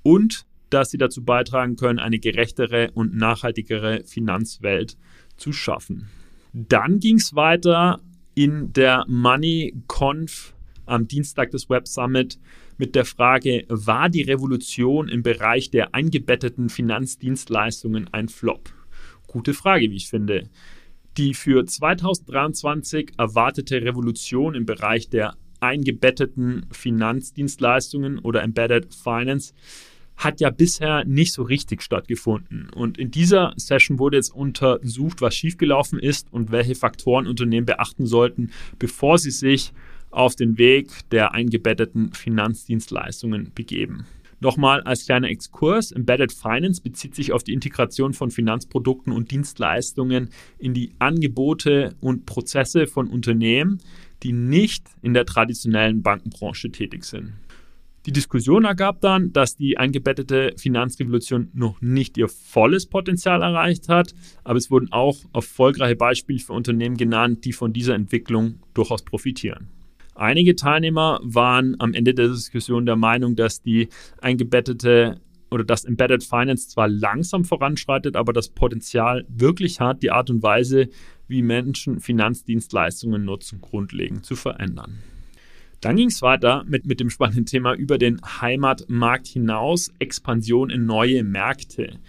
und 0.03 0.45
dass 0.69 0.91
sie 0.91 0.97
dazu 0.97 1.23
beitragen 1.23 1.77
können, 1.77 1.99
eine 1.99 2.19
gerechtere 2.19 2.91
und 2.93 3.15
nachhaltigere 3.15 4.03
Finanzwelt 4.03 4.97
zu 5.37 5.53
schaffen. 5.53 6.09
Dann 6.51 6.99
ging 6.99 7.15
es 7.15 7.35
weiter 7.35 8.01
in 8.37 8.71
der 8.71 9.03
MoneyConf 9.07 10.53
am 10.85 11.07
Dienstag 11.07 11.49
des 11.49 11.71
Web 11.71 11.87
Summit 11.87 12.37
mit 12.77 12.93
der 12.93 13.03
Frage, 13.03 13.65
war 13.67 14.09
die 14.09 14.21
Revolution 14.21 15.09
im 15.09 15.23
Bereich 15.23 15.71
der 15.71 15.95
eingebetteten 15.95 16.69
Finanzdienstleistungen 16.69 18.13
ein 18.13 18.29
Flop? 18.29 18.69
Gute 19.25 19.55
Frage, 19.55 19.89
wie 19.89 19.95
ich 19.95 20.07
finde. 20.07 20.51
Die 21.17 21.33
für 21.33 21.65
2023 21.65 23.13
erwartete 23.17 23.81
Revolution 23.81 24.53
im 24.53 24.67
Bereich 24.67 25.09
der 25.09 25.33
eingebetteten 25.59 26.67
Finanzdienstleistungen 26.71 28.19
oder 28.19 28.43
Embedded 28.43 28.93
Finance 28.93 29.55
hat 30.17 30.41
ja 30.41 30.49
bisher 30.49 31.05
nicht 31.05 31.31
so 31.31 31.43
richtig 31.43 31.81
stattgefunden. 31.83 32.69
Und 32.73 32.97
in 32.97 33.11
dieser 33.11 33.53
Session 33.55 33.99
wurde 33.99 34.17
jetzt 34.17 34.33
untersucht, 34.33 35.21
was 35.21 35.35
schiefgelaufen 35.35 35.99
ist 35.99 36.33
und 36.33 36.51
welche 36.51 36.75
Faktoren 36.75 37.27
Unternehmen 37.27 37.65
beachten 37.65 38.07
sollten, 38.07 38.51
bevor 38.79 39.19
sie 39.19 39.31
sich 39.31 39.73
auf 40.09 40.35
den 40.35 40.57
Weg 40.57 40.87
der 41.11 41.33
eingebetteten 41.33 42.13
Finanzdienstleistungen 42.13 43.51
begeben. 43.53 44.05
Nochmal 44.39 44.81
als 44.81 45.05
kleiner 45.05 45.29
Exkurs, 45.29 45.91
Embedded 45.91 46.31
Finance 46.31 46.81
bezieht 46.81 47.15
sich 47.15 47.31
auf 47.33 47.43
die 47.43 47.53
Integration 47.53 48.13
von 48.13 48.29
Finanzprodukten 48.29 49.11
und 49.11 49.31
Dienstleistungen 49.31 50.29
in 50.59 50.75
die 50.75 50.91
Angebote 50.99 51.95
und 52.01 52.27
Prozesse 52.27 52.85
von 52.85 53.07
Unternehmen, 53.07 53.79
die 54.23 54.33
nicht 54.33 54.85
in 55.01 55.13
der 55.15 55.25
traditionellen 55.25 56.03
Bankenbranche 56.03 56.71
tätig 56.71 57.03
sind. 57.03 57.33
Die 58.07 58.13
Diskussion 58.13 58.63
ergab 58.63 59.01
dann, 59.01 59.33
dass 59.33 59.57
die 59.57 59.77
eingebettete 59.77 60.53
Finanzrevolution 60.55 61.49
noch 61.53 61.81
nicht 61.81 62.17
ihr 62.17 62.29
volles 62.29 62.85
Potenzial 62.85 63.41
erreicht 63.41 63.89
hat, 63.89 64.13
aber 64.45 64.57
es 64.57 64.71
wurden 64.71 64.93
auch 64.93 65.17
erfolgreiche 65.33 65.97
Beispiele 65.97 66.39
für 66.39 66.53
Unternehmen 66.53 66.95
genannt, 66.95 67.43
die 67.43 67.51
von 67.51 67.73
dieser 67.73 67.95
Entwicklung 67.95 68.61
durchaus 68.73 69.03
profitieren. 69.03 69.67
Einige 70.15 70.55
Teilnehmer 70.55 71.19
waren 71.21 71.75
am 71.79 71.93
Ende 71.93 72.13
der 72.13 72.29
Diskussion 72.29 72.85
der 72.85 72.95
Meinung, 72.95 73.35
dass 73.35 73.61
die 73.61 73.89
eingebettete 74.21 75.19
oder 75.51 75.65
das 75.65 75.83
Embedded 75.83 76.23
Finance 76.23 76.69
zwar 76.69 76.87
langsam 76.87 77.43
voranschreitet, 77.43 78.15
aber 78.15 78.31
das 78.31 78.47
Potenzial 78.47 79.25
wirklich 79.27 79.81
hat, 79.81 80.01
die 80.01 80.11
Art 80.11 80.29
und 80.29 80.41
Weise, 80.41 80.87
wie 81.27 81.41
Menschen 81.41 81.99
Finanzdienstleistungen 81.99 83.25
nutzen, 83.25 83.59
grundlegend 83.59 84.25
zu 84.25 84.37
verändern. 84.37 84.99
Dann 85.81 85.95
ging 85.95 86.07
es 86.07 86.21
weiter 86.21 86.63
mit, 86.67 86.85
mit 86.85 86.99
dem 86.99 87.09
spannenden 87.09 87.45
Thema 87.45 87.73
über 87.73 87.97
den 87.97 88.19
Heimatmarkt 88.41 89.27
hinaus, 89.27 89.91
Expansion 89.99 90.69
in 90.69 90.85
neue 90.85 91.23
Märkte. 91.23 91.99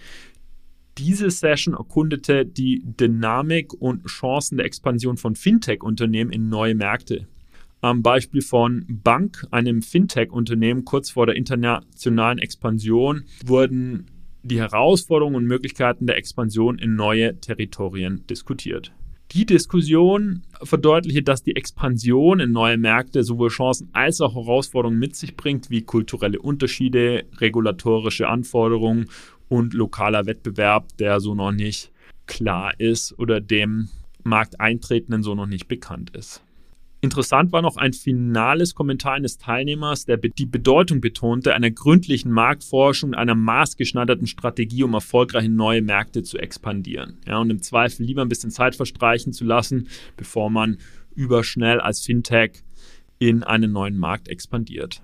Diese 0.97 1.29
Session 1.29 1.75
erkundete 1.75 2.45
die 2.45 2.81
Dynamik 2.83 3.73
und 3.73 4.05
Chancen 4.07 4.57
der 4.57 4.65
Expansion 4.65 5.17
von 5.17 5.35
Fintech-Unternehmen 5.35 6.31
in 6.31 6.49
neue 6.49 6.75
Märkte. 6.75 7.27
Am 7.81 8.03
Beispiel 8.03 8.41
von 8.41 8.85
Bank, 8.89 9.47
einem 9.51 9.81
Fintech-Unternehmen 9.81 10.83
kurz 10.83 11.11
vor 11.11 11.25
der 11.25 11.35
internationalen 11.35 12.39
Expansion, 12.39 13.23
wurden 13.45 14.07
die 14.43 14.59
Herausforderungen 14.59 15.37
und 15.37 15.45
Möglichkeiten 15.45 16.05
der 16.05 16.17
Expansion 16.17 16.77
in 16.77 16.95
neue 16.95 17.39
Territorien 17.39 18.25
diskutiert. 18.27 18.91
Die 19.33 19.45
Diskussion 19.45 20.41
verdeutlicht, 20.63 21.27
dass 21.27 21.43
die 21.43 21.55
Expansion 21.55 22.39
in 22.39 22.51
neue 22.51 22.77
Märkte 22.77 23.23
sowohl 23.23 23.49
Chancen 23.49 23.89
als 23.93 24.21
auch 24.21 24.33
Herausforderungen 24.33 24.97
mit 24.97 25.15
sich 25.15 25.35
bringt, 25.35 25.69
wie 25.69 25.83
kulturelle 25.83 26.39
Unterschiede, 26.39 27.25
regulatorische 27.37 28.27
Anforderungen 28.27 29.07
und 29.47 29.75
lokaler 29.75 30.25
Wettbewerb, 30.25 30.97
der 30.97 31.19
so 31.19 31.35
noch 31.35 31.51
nicht 31.51 31.91
klar 32.25 32.73
ist 32.79 33.17
oder 33.19 33.39
dem 33.39 33.89
Markteintretenden 34.23 35.21
so 35.21 35.35
noch 35.35 35.47
nicht 35.47 35.67
bekannt 35.67 36.15
ist. 36.15 36.43
Interessant 37.01 37.53
war 37.53 37.61
noch 37.61 37.77
ein 37.77 37.93
finales 37.93 38.75
Kommentar 38.75 39.13
eines 39.13 39.37
Teilnehmers, 39.37 40.05
der 40.05 40.17
die 40.17 40.45
Bedeutung 40.45 40.99
betonte, 40.99 41.55
einer 41.55 41.71
gründlichen 41.71 42.29
Marktforschung, 42.29 43.13
einer 43.13 43.35
maßgeschneiderten 43.35 44.27
Strategie, 44.27 44.83
um 44.83 44.93
erfolgreich 44.93 45.45
in 45.45 45.55
neue 45.55 45.81
Märkte 45.81 46.23
zu 46.23 46.37
expandieren. 46.37 47.17
Ja, 47.25 47.37
und 47.37 47.49
im 47.51 47.61
Zweifel 47.61 48.03
lieber 48.05 48.21
ein 48.21 48.27
bisschen 48.29 48.51
Zeit 48.51 48.75
verstreichen 48.75 49.31
zu 49.31 49.45
lassen, 49.45 49.87
bevor 50.17 50.49
man 50.49 50.77
überschnell 51.15 51.79
als 51.79 52.01
Fintech 52.01 52.63
in 53.17 53.43
einen 53.43 53.71
neuen 53.71 53.97
Markt 53.97 54.27
expandiert. 54.27 55.01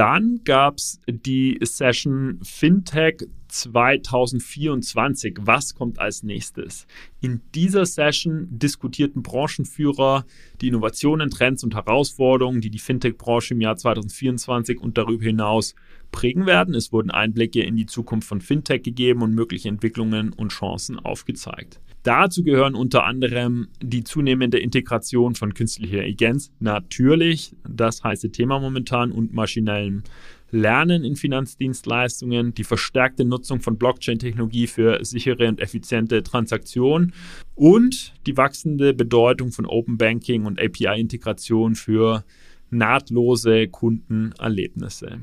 Dann 0.00 0.40
gab 0.44 0.76
es 0.78 0.98
die 1.06 1.58
Session 1.60 2.40
Fintech 2.42 3.18
2024. 3.48 5.36
Was 5.42 5.74
kommt 5.74 5.98
als 5.98 6.22
nächstes? 6.22 6.86
In 7.20 7.42
dieser 7.54 7.84
Session 7.84 8.46
diskutierten 8.48 9.22
Branchenführer 9.22 10.24
die 10.62 10.68
Innovationen, 10.68 11.28
Trends 11.28 11.64
und 11.64 11.74
Herausforderungen, 11.74 12.62
die 12.62 12.70
die 12.70 12.78
Fintech-Branche 12.78 13.52
im 13.52 13.60
Jahr 13.60 13.76
2024 13.76 14.80
und 14.80 14.96
darüber 14.96 15.24
hinaus 15.24 15.74
prägen 16.10 16.46
werden. 16.46 16.74
Es 16.74 16.92
wurden 16.92 17.10
Einblicke 17.10 17.62
in 17.62 17.76
die 17.76 17.86
Zukunft 17.86 18.28
von 18.28 18.40
Fintech 18.40 18.82
gegeben 18.82 19.22
und 19.22 19.34
mögliche 19.34 19.68
Entwicklungen 19.68 20.32
und 20.32 20.52
Chancen 20.52 20.98
aufgezeigt. 20.98 21.80
Dazu 22.02 22.42
gehören 22.42 22.74
unter 22.74 23.04
anderem 23.04 23.68
die 23.82 24.04
zunehmende 24.04 24.58
Integration 24.58 25.34
von 25.34 25.52
künstlicher 25.52 25.98
Intelligenz, 25.98 26.50
natürlich 26.58 27.54
das 27.68 28.02
heiße 28.02 28.32
Thema 28.32 28.58
momentan, 28.58 29.12
und 29.12 29.34
maschinellem 29.34 30.02
Lernen 30.50 31.04
in 31.04 31.14
Finanzdienstleistungen, 31.14 32.54
die 32.54 32.64
verstärkte 32.64 33.24
Nutzung 33.24 33.60
von 33.60 33.78
Blockchain-Technologie 33.78 34.66
für 34.66 35.04
sichere 35.04 35.46
und 35.48 35.60
effiziente 35.60 36.22
Transaktionen 36.22 37.12
und 37.54 38.14
die 38.26 38.36
wachsende 38.36 38.94
Bedeutung 38.94 39.52
von 39.52 39.66
Open 39.66 39.96
Banking 39.96 40.46
und 40.46 40.60
API-Integration 40.60 41.74
für 41.74 42.24
nahtlose 42.70 43.68
Kundenerlebnisse. 43.68 45.20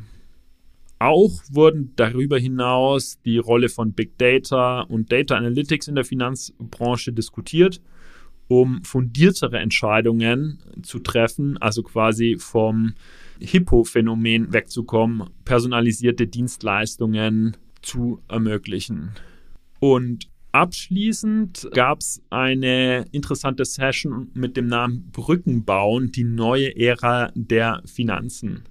Auch 0.99 1.41
wurden 1.51 1.93
darüber 1.95 2.39
hinaus 2.39 3.19
die 3.23 3.37
Rolle 3.37 3.69
von 3.69 3.93
Big 3.93 4.17
Data 4.17 4.81
und 4.81 5.11
Data 5.11 5.35
Analytics 5.35 5.87
in 5.87 5.95
der 5.95 6.05
Finanzbranche 6.05 7.13
diskutiert, 7.13 7.81
um 8.47 8.83
fundiertere 8.83 9.59
Entscheidungen 9.59 10.59
zu 10.81 10.99
treffen, 10.99 11.57
also 11.57 11.83
quasi 11.83 12.37
vom 12.39 12.93
Hippo-Phänomen 13.39 14.53
wegzukommen, 14.53 15.29
personalisierte 15.45 16.25
Dienstleistungen 16.25 17.57
zu 17.83 18.21
ermöglichen. 18.27 19.11
Und 19.79 20.29
abschließend 20.51 21.69
gab 21.73 21.99
es 21.99 22.23
eine 22.31 23.05
interessante 23.11 23.65
Session 23.65 24.31
mit 24.33 24.57
dem 24.57 24.65
Namen 24.65 25.11
Brückenbauen, 25.11 26.11
die 26.11 26.23
neue 26.23 26.75
Ära 26.75 27.31
der 27.35 27.83
Finanzen. 27.85 28.63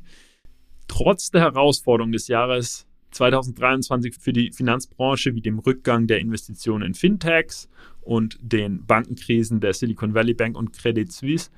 Trotz 0.88 1.30
der 1.30 1.42
Herausforderung 1.42 2.12
des 2.12 2.28
Jahres 2.28 2.86
2023 3.12 4.14
für 4.14 4.32
die 4.32 4.52
Finanzbranche 4.52 5.34
wie 5.34 5.40
dem 5.40 5.58
Rückgang 5.58 6.06
der 6.06 6.20
Investitionen 6.20 6.88
in 6.88 6.94
Fintechs 6.94 7.68
und 8.02 8.38
den 8.40 8.84
Bankenkrisen 8.86 9.60
der 9.60 9.74
Silicon 9.74 10.14
Valley 10.14 10.34
Bank 10.34 10.56
und 10.56 10.72
Credit 10.72 11.10
Suisse 11.10 11.50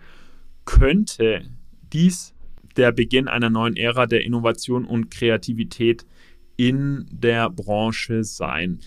könnte 0.65 1.43
dies 1.93 2.35
der 2.77 2.93
Beginn 2.93 3.29
einer 3.29 3.51
neuen 3.51 3.77
Ära 3.77 4.07
der 4.07 4.25
Innovation 4.25 4.85
und 4.85 5.11
Kreativität 5.11 6.07
in 6.57 7.07
der 7.11 7.51
Branche 7.51 8.25
sein. 8.25 8.81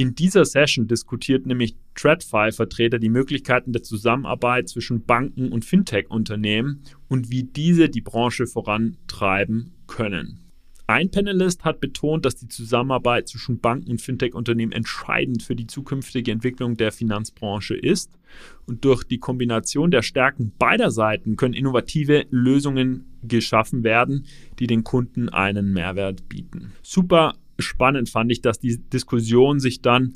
In 0.00 0.14
dieser 0.14 0.46
Session 0.46 0.86
diskutiert 0.86 1.44
nämlich 1.44 1.76
TradFi-Vertreter 1.94 2.98
die 2.98 3.10
Möglichkeiten 3.10 3.74
der 3.74 3.82
Zusammenarbeit 3.82 4.70
zwischen 4.70 5.04
Banken 5.04 5.52
und 5.52 5.66
Fintech-Unternehmen 5.66 6.84
und 7.08 7.30
wie 7.30 7.42
diese 7.42 7.90
die 7.90 8.00
Branche 8.00 8.46
vorantreiben 8.46 9.74
können. 9.86 10.40
Ein 10.86 11.10
Panelist 11.10 11.64
hat 11.66 11.80
betont, 11.80 12.24
dass 12.24 12.36
die 12.36 12.48
Zusammenarbeit 12.48 13.28
zwischen 13.28 13.60
Banken 13.60 13.90
und 13.90 14.00
Fintech-Unternehmen 14.00 14.72
entscheidend 14.72 15.42
für 15.42 15.54
die 15.54 15.66
zukünftige 15.66 16.32
Entwicklung 16.32 16.78
der 16.78 16.92
Finanzbranche 16.92 17.76
ist. 17.76 18.18
Und 18.66 18.86
durch 18.86 19.04
die 19.04 19.18
Kombination 19.18 19.90
der 19.90 20.00
Stärken 20.00 20.52
beider 20.58 20.90
Seiten 20.90 21.36
können 21.36 21.52
innovative 21.52 22.24
Lösungen 22.30 23.04
geschaffen 23.22 23.84
werden, 23.84 24.24
die 24.58 24.66
den 24.66 24.82
Kunden 24.82 25.28
einen 25.28 25.74
Mehrwert 25.74 26.26
bieten. 26.30 26.72
Super 26.82 27.34
spannend 27.60 28.08
fand 28.08 28.30
ich, 28.32 28.42
dass 28.42 28.58
die 28.58 28.78
Diskussion 28.78 29.60
sich 29.60 29.82
dann 29.82 30.14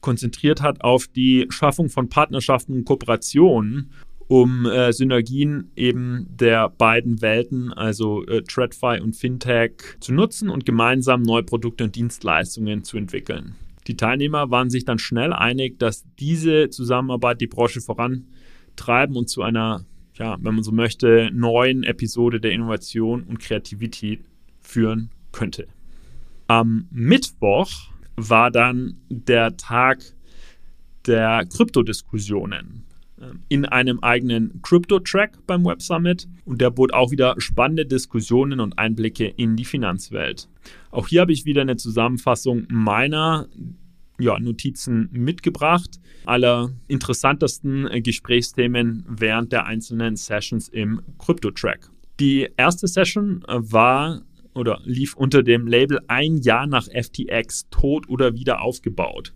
konzentriert 0.00 0.62
hat 0.62 0.82
auf 0.82 1.06
die 1.08 1.46
Schaffung 1.50 1.88
von 1.88 2.08
Partnerschaften 2.08 2.72
und 2.72 2.84
Kooperationen, 2.84 3.90
um 4.28 4.66
äh, 4.66 4.92
Synergien 4.92 5.70
eben 5.74 6.26
der 6.28 6.68
beiden 6.68 7.22
Welten, 7.22 7.72
also 7.72 8.24
äh, 8.26 8.42
TradFi 8.42 9.00
und 9.02 9.16
Fintech, 9.16 9.72
zu 10.00 10.12
nutzen 10.12 10.50
und 10.50 10.66
gemeinsam 10.66 11.22
neue 11.22 11.42
Produkte 11.42 11.84
und 11.84 11.96
Dienstleistungen 11.96 12.84
zu 12.84 12.98
entwickeln. 12.98 13.54
Die 13.86 13.96
Teilnehmer 13.96 14.50
waren 14.50 14.68
sich 14.68 14.84
dann 14.84 14.98
schnell 14.98 15.32
einig, 15.32 15.78
dass 15.78 16.04
diese 16.18 16.68
Zusammenarbeit 16.68 17.40
die 17.40 17.46
Branche 17.46 17.80
vorantreiben 17.80 19.16
und 19.16 19.30
zu 19.30 19.42
einer, 19.42 19.86
ja, 20.14 20.36
wenn 20.42 20.54
man 20.54 20.62
so 20.62 20.72
möchte, 20.72 21.30
neuen 21.32 21.84
Episode 21.84 22.38
der 22.38 22.52
Innovation 22.52 23.22
und 23.22 23.40
Kreativität 23.40 24.20
führen 24.60 25.08
könnte. 25.32 25.68
Am 26.48 26.88
Mittwoch 26.90 27.70
war 28.16 28.50
dann 28.50 28.96
der 29.10 29.58
Tag 29.58 30.02
der 31.06 31.44
Kryptodiskussionen 31.44 32.84
ähm, 33.20 33.40
in 33.48 33.66
einem 33.66 34.00
eigenen 34.00 34.62
Crypto-Track 34.62 35.46
beim 35.46 35.66
Web 35.66 35.82
Summit 35.82 36.26
und 36.46 36.60
der 36.62 36.70
bot 36.70 36.94
auch 36.94 37.10
wieder 37.10 37.34
spannende 37.36 37.84
Diskussionen 37.84 38.60
und 38.60 38.78
Einblicke 38.78 39.26
in 39.26 39.56
die 39.56 39.66
Finanzwelt. 39.66 40.48
Auch 40.90 41.08
hier 41.08 41.20
habe 41.20 41.32
ich 41.32 41.44
wieder 41.44 41.60
eine 41.60 41.76
Zusammenfassung 41.76 42.66
meiner 42.70 43.46
ja, 44.18 44.38
Notizen 44.38 45.10
mitgebracht, 45.12 46.00
aller 46.24 46.70
interessantesten 46.88 47.86
äh, 47.88 48.00
Gesprächsthemen 48.00 49.04
während 49.06 49.52
der 49.52 49.66
einzelnen 49.66 50.16
Sessions 50.16 50.70
im 50.70 51.02
Crypto-Track. 51.18 51.90
Die 52.20 52.48
erste 52.56 52.88
Session 52.88 53.44
äh, 53.46 53.58
war 53.60 54.22
oder 54.58 54.80
lief 54.84 55.14
unter 55.14 55.42
dem 55.42 55.66
Label 55.66 56.00
ein 56.08 56.38
Jahr 56.38 56.66
nach 56.66 56.86
FTX 56.86 57.68
tot 57.70 58.08
oder 58.08 58.34
wieder 58.34 58.60
aufgebaut. 58.60 59.32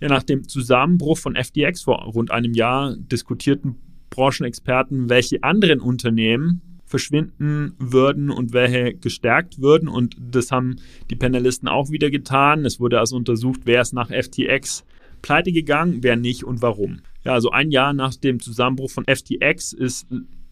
Ja, 0.00 0.08
nach 0.08 0.22
dem 0.22 0.48
Zusammenbruch 0.48 1.18
von 1.18 1.36
FTX 1.36 1.82
vor 1.82 2.02
rund 2.04 2.30
einem 2.30 2.54
Jahr 2.54 2.96
diskutierten 2.96 3.76
Branchenexperten, 4.10 5.08
welche 5.08 5.42
anderen 5.42 5.80
Unternehmen 5.80 6.62
verschwinden 6.84 7.74
würden 7.78 8.30
und 8.30 8.52
welche 8.52 8.94
gestärkt 8.94 9.60
würden. 9.60 9.88
Und 9.88 10.16
das 10.18 10.50
haben 10.50 10.76
die 11.08 11.16
Panelisten 11.16 11.68
auch 11.68 11.90
wieder 11.90 12.10
getan. 12.10 12.64
Es 12.64 12.80
wurde 12.80 12.98
also 12.98 13.16
untersucht, 13.16 13.60
wer 13.64 13.82
ist 13.82 13.92
nach 13.92 14.10
FTX 14.10 14.84
pleite 15.22 15.52
gegangen, 15.52 15.98
wer 16.02 16.16
nicht 16.16 16.44
und 16.44 16.62
warum. 16.62 17.00
Ja, 17.24 17.34
also 17.34 17.50
ein 17.50 17.70
Jahr 17.70 17.92
nach 17.92 18.14
dem 18.16 18.40
Zusammenbruch 18.40 18.90
von 18.90 19.04
FTX 19.04 19.72
ist 19.72 20.06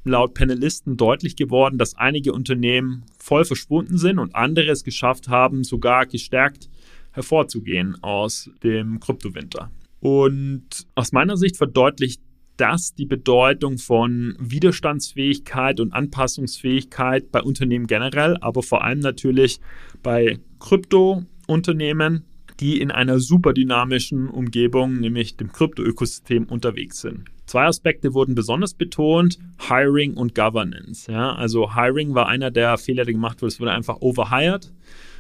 laut 0.05 0.35
Panelisten 0.35 0.97
deutlich 0.97 1.37
geworden, 1.37 1.79
dass 1.79 1.97
einige 1.97 2.33
Unternehmen 2.33 3.05
voll 3.19 3.45
verschwunden 3.45 3.99
sind 3.99 4.19
und 4.19 4.35
andere 4.35 4.71
es 4.71 4.85
geschafft 4.85 5.29
haben, 5.29 5.65
sogar 5.65 6.07
gestärkt 6.07 6.69
hervorzugehen 7.13 8.03
aus 8.03 8.51
dem 8.63 9.01
Kryptowinter. 9.01 9.71
Und 10.01 10.87
aus 10.95 11.13
meiner 11.13 11.37
Sicht 11.37 11.57
verdeutlicht 11.57 12.21
das 12.57 12.95
die 12.95 13.07
Bedeutung 13.07 13.79
von 13.79 14.37
Widerstandsfähigkeit 14.39 15.81
und 15.81 15.93
Anpassungsfähigkeit 15.93 17.31
bei 17.31 17.43
Unternehmen 17.43 17.87
generell, 17.87 18.37
aber 18.41 18.63
vor 18.63 18.83
allem 18.83 18.99
natürlich 18.99 19.61
bei 20.03 20.39
Kryptounternehmen 20.59 22.25
die 22.61 22.81
in 22.81 22.91
einer 22.91 23.21
super 23.21 23.53
dynamischen 23.53 24.29
Umgebung, 24.29 24.99
nämlich 25.01 25.37
dem 25.37 25.53
Krypto-Ökosystem, 25.53 26.45
unterwegs 26.45 27.01
sind. 27.01 27.25
Zwei 27.47 27.65
Aspekte 27.65 28.13
wurden 28.13 28.35
besonders 28.35 28.75
betont, 28.75 29.39
Hiring 29.69 30.15
und 30.15 30.35
Governance. 30.35 31.11
Ja, 31.11 31.35
also 31.35 31.75
Hiring 31.75 32.15
war 32.15 32.29
einer 32.29 32.51
der 32.51 32.77
Fehler, 32.77 33.05
der 33.05 33.15
gemacht 33.15 33.41
wurde. 33.41 33.49
Es 33.49 33.61
wurde 33.61 33.73
einfach 33.73 34.01
overhired. 34.01 34.71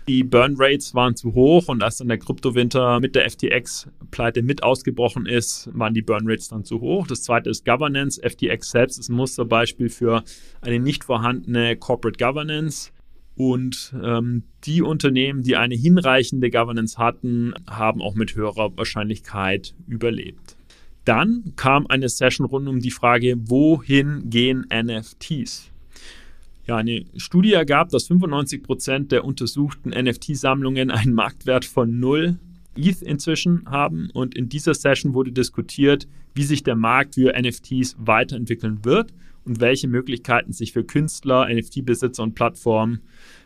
Die 0.08 0.24
Burn 0.24 0.56
Rates 0.58 0.94
waren 0.94 1.16
zu 1.16 1.34
hoch 1.34 1.68
und 1.68 1.82
als 1.82 1.98
dann 1.98 2.08
der 2.08 2.16
Kryptowinter 2.16 2.98
mit 2.98 3.14
der 3.14 3.30
FTX-Pleite 3.30 4.42
mit 4.42 4.62
ausgebrochen 4.62 5.26
ist, 5.26 5.68
waren 5.74 5.92
die 5.92 6.00
Burn 6.00 6.24
Rates 6.26 6.48
dann 6.48 6.64
zu 6.64 6.80
hoch. 6.80 7.06
Das 7.06 7.22
zweite 7.22 7.50
ist 7.50 7.66
Governance. 7.66 8.18
FTX 8.22 8.70
selbst 8.70 8.98
ist 8.98 9.10
ein 9.10 9.16
Musterbeispiel 9.16 9.90
für 9.90 10.24
eine 10.62 10.80
nicht 10.80 11.04
vorhandene 11.04 11.76
Corporate 11.76 12.16
Governance. 12.22 12.90
Und 13.38 13.94
ähm, 14.02 14.42
die 14.64 14.82
Unternehmen, 14.82 15.44
die 15.44 15.54
eine 15.54 15.76
hinreichende 15.76 16.50
Governance 16.50 16.98
hatten, 16.98 17.54
haben 17.70 18.02
auch 18.02 18.16
mit 18.16 18.34
höherer 18.34 18.76
Wahrscheinlichkeit 18.76 19.74
überlebt. 19.86 20.56
Dann 21.04 21.52
kam 21.54 21.86
eine 21.86 22.08
Session 22.08 22.46
rund 22.46 22.66
um 22.66 22.80
die 22.80 22.90
Frage, 22.90 23.36
wohin 23.48 24.28
gehen 24.28 24.66
NFTs? 24.74 25.70
Ja, 26.66 26.78
eine 26.78 27.04
Studie 27.16 27.52
ergab, 27.52 27.90
dass 27.90 28.08
95 28.08 28.64
Prozent 28.64 29.12
der 29.12 29.24
untersuchten 29.24 29.90
NFT-Sammlungen 29.90 30.90
einen 30.90 31.14
Marktwert 31.14 31.64
von 31.64 32.00
0 32.00 32.40
ETH 32.78 33.02
inzwischen 33.02 33.64
haben. 33.66 34.10
Und 34.12 34.34
in 34.34 34.48
dieser 34.48 34.74
Session 34.74 35.14
wurde 35.14 35.32
diskutiert, 35.32 36.06
wie 36.34 36.44
sich 36.44 36.62
der 36.62 36.76
Markt 36.76 37.16
für 37.16 37.34
NFTs 37.38 37.96
weiterentwickeln 37.98 38.84
wird 38.84 39.12
und 39.44 39.60
welche 39.60 39.88
Möglichkeiten 39.88 40.52
sich 40.52 40.72
für 40.72 40.84
Künstler, 40.84 41.48
NFT-Besitzer 41.52 42.22
und 42.22 42.34
Plattformen 42.34 43.00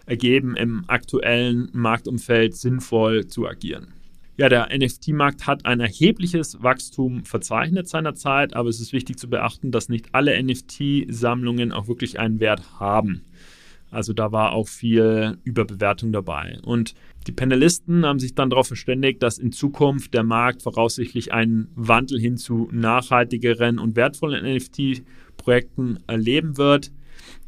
ergeben, 0.06 0.56
im 0.56 0.84
aktuellen 0.88 1.68
Marktumfeld 1.72 2.56
sinnvoll 2.56 3.26
zu 3.26 3.48
agieren. 3.48 3.94
Ja, 4.36 4.48
der 4.48 4.76
NFT-Markt 4.76 5.46
hat 5.46 5.66
ein 5.66 5.80
erhebliches 5.80 6.62
Wachstum 6.62 7.24
verzeichnet 7.24 7.88
seinerzeit, 7.88 8.54
aber 8.56 8.70
es 8.70 8.80
ist 8.80 8.92
wichtig 8.92 9.18
zu 9.18 9.28
beachten, 9.28 9.70
dass 9.70 9.88
nicht 9.88 10.14
alle 10.14 10.42
NFT-Sammlungen 10.42 11.70
auch 11.70 11.86
wirklich 11.86 12.18
einen 12.18 12.40
Wert 12.40 12.80
haben. 12.80 13.22
Also 13.92 14.12
da 14.12 14.32
war 14.32 14.52
auch 14.52 14.68
viel 14.68 15.38
Überbewertung 15.44 16.12
dabei. 16.12 16.58
Und 16.64 16.94
die 17.26 17.32
Panelisten 17.32 18.04
haben 18.04 18.18
sich 18.18 18.34
dann 18.34 18.50
darauf 18.50 18.66
verständigt, 18.66 19.22
dass 19.22 19.38
in 19.38 19.52
Zukunft 19.52 20.14
der 20.14 20.24
Markt 20.24 20.62
voraussichtlich 20.62 21.32
einen 21.32 21.68
Wandel 21.76 22.18
hin 22.18 22.36
zu 22.36 22.68
nachhaltigeren 22.72 23.78
und 23.78 23.94
wertvollen 23.94 24.44
NFT-Projekten 24.44 26.00
erleben 26.06 26.56
wird 26.56 26.90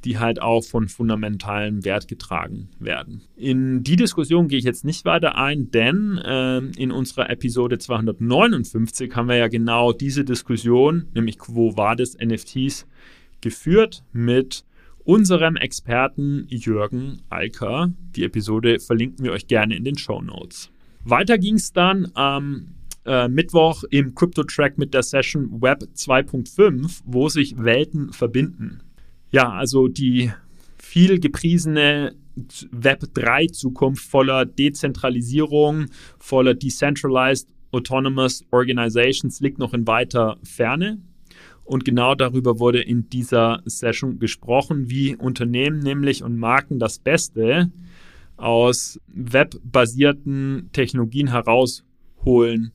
die 0.05 0.19
halt 0.19 0.41
auch 0.41 0.63
von 0.63 0.89
fundamentalem 0.89 1.85
Wert 1.85 2.09
getragen 2.09 2.69
werden. 2.79 3.23
In 3.37 3.83
die 3.83 3.97
Diskussion 3.97 4.49
gehe 4.49 4.59
ich 4.59 4.65
jetzt 4.65 4.85
nicht 4.85 5.05
weiter 5.05 5.37
ein, 5.37 5.71
denn 5.71 6.19
äh, 6.19 6.59
in 6.77 6.93
unserer 6.93 7.31
Episode 7.31 7.79
259 7.79 9.15
haben 9.17 9.29
wir 9.29 9.37
ja 9.37 9.49
genau 9.49 9.93
diese 9.93 10.25
Diskussion, 10.25 11.07
nämlich 11.15 11.39
Quo 11.39 11.77
Vadis 11.77 12.17
NFTs, 12.23 12.87
geführt 13.41 14.05
mit 14.13 14.65
unserem 15.05 15.57
Experten 15.57 16.47
Jürgen 16.49 17.23
Alker. 17.29 17.93
Die 18.17 18.25
Episode 18.25 18.81
verlinken 18.81 19.25
wir 19.25 19.33
euch 19.33 19.47
gerne 19.47 19.77
in 19.77 19.85
den 19.85 19.99
Show 19.99 20.21
Notes. 20.21 20.71
Weiter 21.05 21.39
ging 21.39 21.57
es 21.57 21.73
dann 21.73 22.11
am 22.15 22.75
äh, 23.05 23.29
Mittwoch 23.29 23.85
im 23.91 24.15
Crypto-Track 24.15 24.79
mit 24.79 24.95
der 24.95 25.03
Session 25.03 25.61
Web 25.61 25.85
2.5, 25.95 27.03
wo 27.05 27.29
sich 27.29 27.57
Welten 27.59 28.13
verbinden. 28.13 28.81
Ja, 29.31 29.51
also 29.51 29.89
die 29.89 30.33
viel 30.79 31.21
gepriesene 31.21 32.15
Web 32.71 33.05
3 33.15 33.49
Zukunft 33.49 34.05
voller 34.05 34.47
Dezentralisierung, 34.47 35.87
voller 36.19 36.55
Decentralized 36.55 37.49
Autonomous 37.73 38.45
Organizations 38.53 39.41
liegt 39.41 39.59
noch 39.59 39.75
in 39.75 39.87
weiter 39.87 40.39
Ferne. 40.45 41.03
Und 41.65 41.85
genau 41.85 42.15
darüber 42.15 42.61
wurde 42.61 42.83
in 42.83 43.09
dieser 43.09 43.63
Session 43.65 44.19
gesprochen, 44.19 44.91
wie 44.91 45.17
Unternehmen 45.17 45.79
nämlich 45.79 46.23
und 46.23 46.37
Marken 46.37 46.79
das 46.79 46.99
Beste 46.99 47.73
aus 48.37 49.01
webbasierten 49.07 50.69
Technologien 50.73 51.29
herausholen 51.29 52.73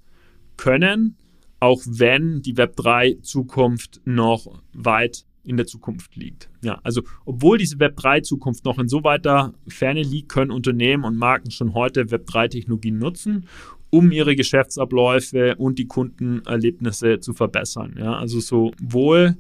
können, 0.58 1.18
auch 1.60 1.82
wenn 1.86 2.42
die 2.42 2.56
Web3 2.56 3.22
Zukunft 3.22 4.02
noch 4.06 4.62
weit 4.74 5.26
in 5.44 5.58
der 5.58 5.66
Zukunft 5.66 6.16
liegt. 6.16 6.50
Ja, 6.64 6.80
also 6.84 7.02
obwohl 7.26 7.58
diese 7.58 7.78
Web3-Zukunft 7.78 8.66
noch 8.66 8.78
in 8.78 8.88
so 8.88 9.04
weiter 9.04 9.54
Ferne 9.68 10.04
liegt, 10.04 10.30
können 10.30 10.52
Unternehmen 10.52 11.06
und 11.06 11.18
Marken 11.18 11.50
schon 11.52 11.74
heute 11.74 12.04
Web3-Technologien 12.04 12.98
nutzen, 12.98 13.48
um 13.90 14.12
ihre 14.12 14.36
Geschäftsabläufe 14.36 15.56
und 15.56 15.80
die 15.80 15.88
Kundenerlebnisse 15.88 17.20
zu 17.20 17.34
verbessern. 17.34 17.96
Ja, 17.98 18.18
also 18.18 18.40
sowohl 18.40 19.38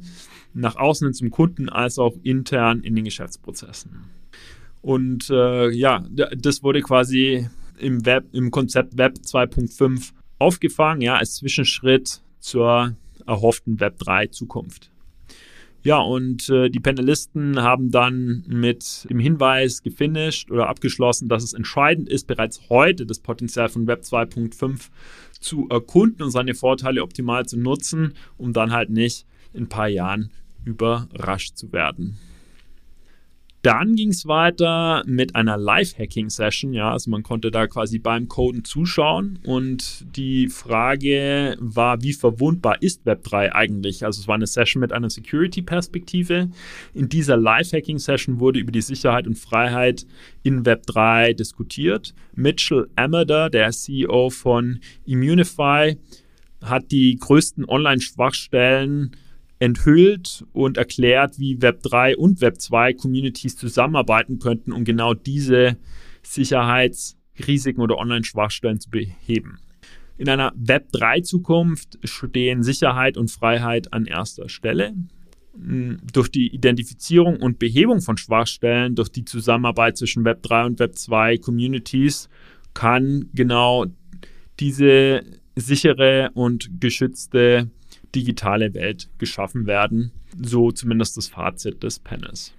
nach 0.53 0.75
außen 0.75 1.13
zum 1.13 1.29
Kunden 1.29 1.69
als 1.69 1.99
auch 1.99 2.15
intern 2.23 2.81
in 2.81 2.95
den 2.95 3.05
Geschäftsprozessen. 3.05 3.91
Und 4.81 5.29
äh, 5.29 5.69
ja, 5.69 6.03
das 6.09 6.63
wurde 6.63 6.81
quasi 6.81 7.47
im 7.77 8.05
Web, 8.05 8.25
im 8.33 8.51
Konzept 8.51 8.97
Web 8.97 9.15
2.5 9.23 10.11
aufgefangen, 10.39 11.01
ja, 11.01 11.15
als 11.15 11.35
Zwischenschritt 11.35 12.21
zur 12.39 12.95
erhofften 13.25 13.79
Web 13.79 13.99
3 13.99 14.27
Zukunft. 14.27 14.89
Ja, 15.81 15.99
und 15.99 16.49
äh, 16.49 16.69
die 16.69 16.79
Panelisten 16.79 17.61
haben 17.61 17.89
dann 17.89 18.43
mit 18.47 19.07
dem 19.09 19.19
Hinweis 19.19 19.81
gefinisht 19.81 20.51
oder 20.51 20.67
abgeschlossen, 20.67 21.29
dass 21.29 21.43
es 21.43 21.53
entscheidend 21.53 22.09
ist, 22.09 22.27
bereits 22.27 22.69
heute 22.69 23.05
das 23.05 23.19
Potenzial 23.19 23.69
von 23.69 23.87
Web 23.87 24.01
2.5 24.01 24.89
zu 25.39 25.67
erkunden 25.69 26.23
und 26.23 26.31
seine 26.31 26.53
Vorteile 26.53 27.01
optimal 27.01 27.45
zu 27.45 27.57
nutzen, 27.57 28.13
um 28.37 28.51
dann 28.51 28.71
halt 28.71 28.89
nicht 28.89 29.25
in 29.53 29.63
ein 29.63 29.69
paar 29.69 29.87
Jahren 29.87 30.31
überrascht 30.65 31.55
zu 31.55 31.71
werden. 31.71 32.17
Dann 33.61 33.95
ging 33.95 34.09
es 34.09 34.25
weiter 34.25 35.03
mit 35.05 35.35
einer 35.35 35.57
Live-Hacking-Session. 35.57 36.71
Ja, 36.71 36.93
also 36.93 37.11
man 37.11 37.23
konnte 37.23 37.51
da 37.51 37.67
quasi 37.67 37.99
beim 37.99 38.29
Coden 38.29 38.63
zuschauen. 38.63 39.39
Und 39.43 40.05
die 40.15 40.47
Frage 40.47 41.57
war, 41.59 42.01
wie 42.01 42.13
verwundbar 42.13 42.81
ist 42.81 43.05
Web3 43.05 43.51
eigentlich? 43.51 44.05
Also 44.05 44.21
es 44.21 44.29
war 44.29 44.35
eine 44.35 44.47
Session 44.47 44.79
mit 44.79 44.93
einer 44.93 45.09
Security-Perspektive. 45.09 46.49
In 46.93 47.09
dieser 47.09 47.35
Live-Hacking-Session 47.35 48.39
wurde 48.39 48.59
über 48.59 48.71
die 48.71 48.81
Sicherheit 48.81 49.27
und 49.27 49.37
Freiheit 49.37 50.05
in 50.43 50.63
Web3 50.63 51.33
diskutiert. 51.33 52.13
Mitchell 52.35 52.87
Amader, 52.95 53.49
der 53.49 53.71
CEO 53.71 54.29
von 54.29 54.79
Immunify, 55.05 55.97
hat 56.61 56.91
die 56.91 57.17
größten 57.17 57.65
Online-Schwachstellen 57.67 59.11
enthüllt 59.59 60.45
und 60.53 60.77
erklärt, 60.77 61.37
wie 61.37 61.61
Web 61.61 61.83
3 61.83 62.17
und 62.17 62.41
Web 62.41 62.61
2 62.61 62.93
Communities 62.93 63.57
zusammenarbeiten 63.57 64.39
könnten, 64.39 64.71
um 64.71 64.85
genau 64.85 65.13
diese 65.13 65.77
Sicherheitsrisiken 66.23 67.81
oder 67.81 67.97
Online-Schwachstellen 67.97 68.79
zu 68.79 68.89
beheben. 68.89 69.59
In 70.17 70.29
einer 70.29 70.53
Web 70.55 70.91
3 70.93 71.21
Zukunft 71.21 71.99
stehen 72.03 72.63
Sicherheit 72.63 73.17
und 73.17 73.31
Freiheit 73.31 73.93
an 73.93 74.05
erster 74.05 74.49
Stelle. 74.49 74.93
Hm, 75.53 75.99
durch 76.11 76.29
die 76.29 76.53
Identifizierung 76.53 77.37
und 77.37 77.59
Behebung 77.59 78.01
von 78.01 78.17
Schwachstellen, 78.17 78.95
durch 78.95 79.09
die 79.09 79.25
Zusammenarbeit 79.25 79.97
zwischen 79.97 80.23
Web 80.23 80.41
3 80.43 80.65
und 80.65 80.79
Web 80.79 80.97
2 80.97 81.37
Communities 81.37 82.29
kann 82.73 83.29
genau 83.33 83.85
diese 84.59 85.23
sichere 85.55 86.31
und 86.33 86.69
geschützte 86.79 87.69
digitale 88.15 88.73
Welt 88.73 89.09
geschaffen 89.17 89.65
werden. 89.65 90.11
So 90.41 90.71
zumindest 90.71 91.17
das 91.17 91.27
Fazit 91.27 91.83
des 91.83 91.99
Panels. 91.99 92.53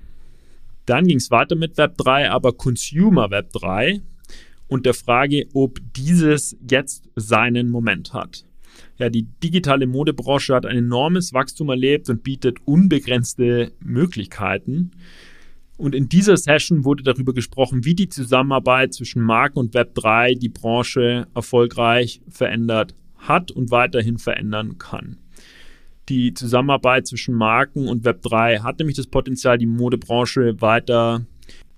Dann 0.87 1.07
ging 1.07 1.19
es 1.19 1.31
weiter 1.31 1.55
mit 1.55 1.77
Web 1.79 1.97
3, 1.99 2.31
aber 2.31 2.53
Consumer 2.53 3.31
Web 3.31 3.53
3 3.53 4.01
und 4.67 4.87
der 4.87 4.95
Frage, 4.95 5.47
ob 5.53 5.79
dieses 5.95 6.57
jetzt 6.69 7.09
seinen 7.17 7.71
Moment 7.71 8.13
hat. 8.13 8.45
Ja, 8.99 9.09
die 9.09 9.23
digitale 9.43 9.87
Modebranche 9.87 10.55
hat 10.55 10.67
ein 10.67 10.77
enormes 10.77 11.33
Wachstum 11.33 11.69
erlebt 11.69 12.09
und 12.09 12.23
bietet 12.23 12.59
unbegrenzte 12.65 13.73
Möglichkeiten. 13.81 14.93
Und 15.77 15.95
in 15.95 16.09
dieser 16.09 16.37
Session 16.37 16.85
wurde 16.85 17.03
darüber 17.03 17.35
gesprochen, 17.35 17.85
wie 17.85 17.95
die 17.95 18.09
Zusammenarbeit 18.09 18.93
zwischen 18.93 19.23
Marken 19.23 19.59
und 19.59 19.75
Web 19.75 19.95
3 19.95 20.35
die 20.35 20.49
Branche 20.49 21.27
erfolgreich 21.35 22.21
verändert 22.29 22.95
hat 23.17 23.51
und 23.51 23.71
weiterhin 23.71 24.19
verändern 24.19 24.79
kann 24.79 25.20
die 26.11 26.35
Zusammenarbeit 26.35 27.07
zwischen 27.07 27.35
Marken 27.35 27.89
und 27.89 28.05
Web3 28.05 28.63
hat 28.63 28.79
nämlich 28.79 28.97
das 28.97 29.07
Potenzial, 29.07 29.57
die 29.57 29.67
Modebranche 29.67 30.61
weiter 30.61 31.25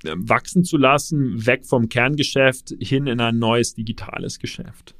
äh, 0.05 0.14
wachsen 0.16 0.64
zu 0.64 0.79
lassen, 0.79 1.47
weg 1.47 1.66
vom 1.66 1.88
Kerngeschäft 1.88 2.75
hin 2.81 3.07
in 3.07 3.21
ein 3.21 3.38
neues 3.38 3.75
digitales 3.75 4.38
Geschäft. 4.38 4.97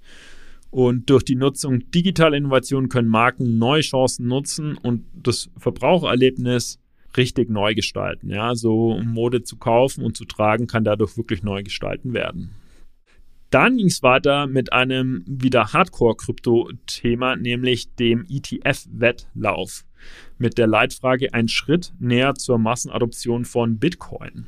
Und 0.71 1.11
durch 1.11 1.25
die 1.25 1.35
Nutzung 1.35 1.91
digitaler 1.91 2.37
Innovationen 2.37 2.89
können 2.89 3.09
Marken 3.09 3.59
neue 3.59 3.83
Chancen 3.83 4.27
nutzen 4.27 4.77
und 4.77 5.05
das 5.15 5.51
Verbrauchererlebnis 5.59 6.79
richtig 7.17 7.51
neu 7.51 7.75
gestalten. 7.75 8.31
Ja, 8.31 8.55
so 8.55 8.99
Mode 9.05 9.43
zu 9.43 9.57
kaufen 9.57 10.05
und 10.05 10.17
zu 10.17 10.25
tragen 10.25 10.67
kann 10.67 10.85
dadurch 10.85 11.17
wirklich 11.17 11.43
neu 11.43 11.63
gestalten 11.63 12.15
werden. 12.15 12.53
Dann 13.53 13.77
ging 13.77 13.89
es 13.89 14.03
weiter 14.03 14.47
mit 14.47 14.73
einem 14.73 15.25
wieder 15.27 15.75
Hardcore-Krypto-Thema, 15.75 17.37
nämlich 17.37 17.95
dem 17.97 18.25
ETF-Wettlauf 18.27 19.85
mit 20.39 20.57
der 20.57 20.67
Leitfrage 20.67 21.35
ein 21.35 21.49
Schritt 21.49 21.93
näher 22.01 22.35
zur 22.35 22.57
Massenadoption 22.57 23.45
von 23.45 23.77
Bitcoin. 23.77 24.47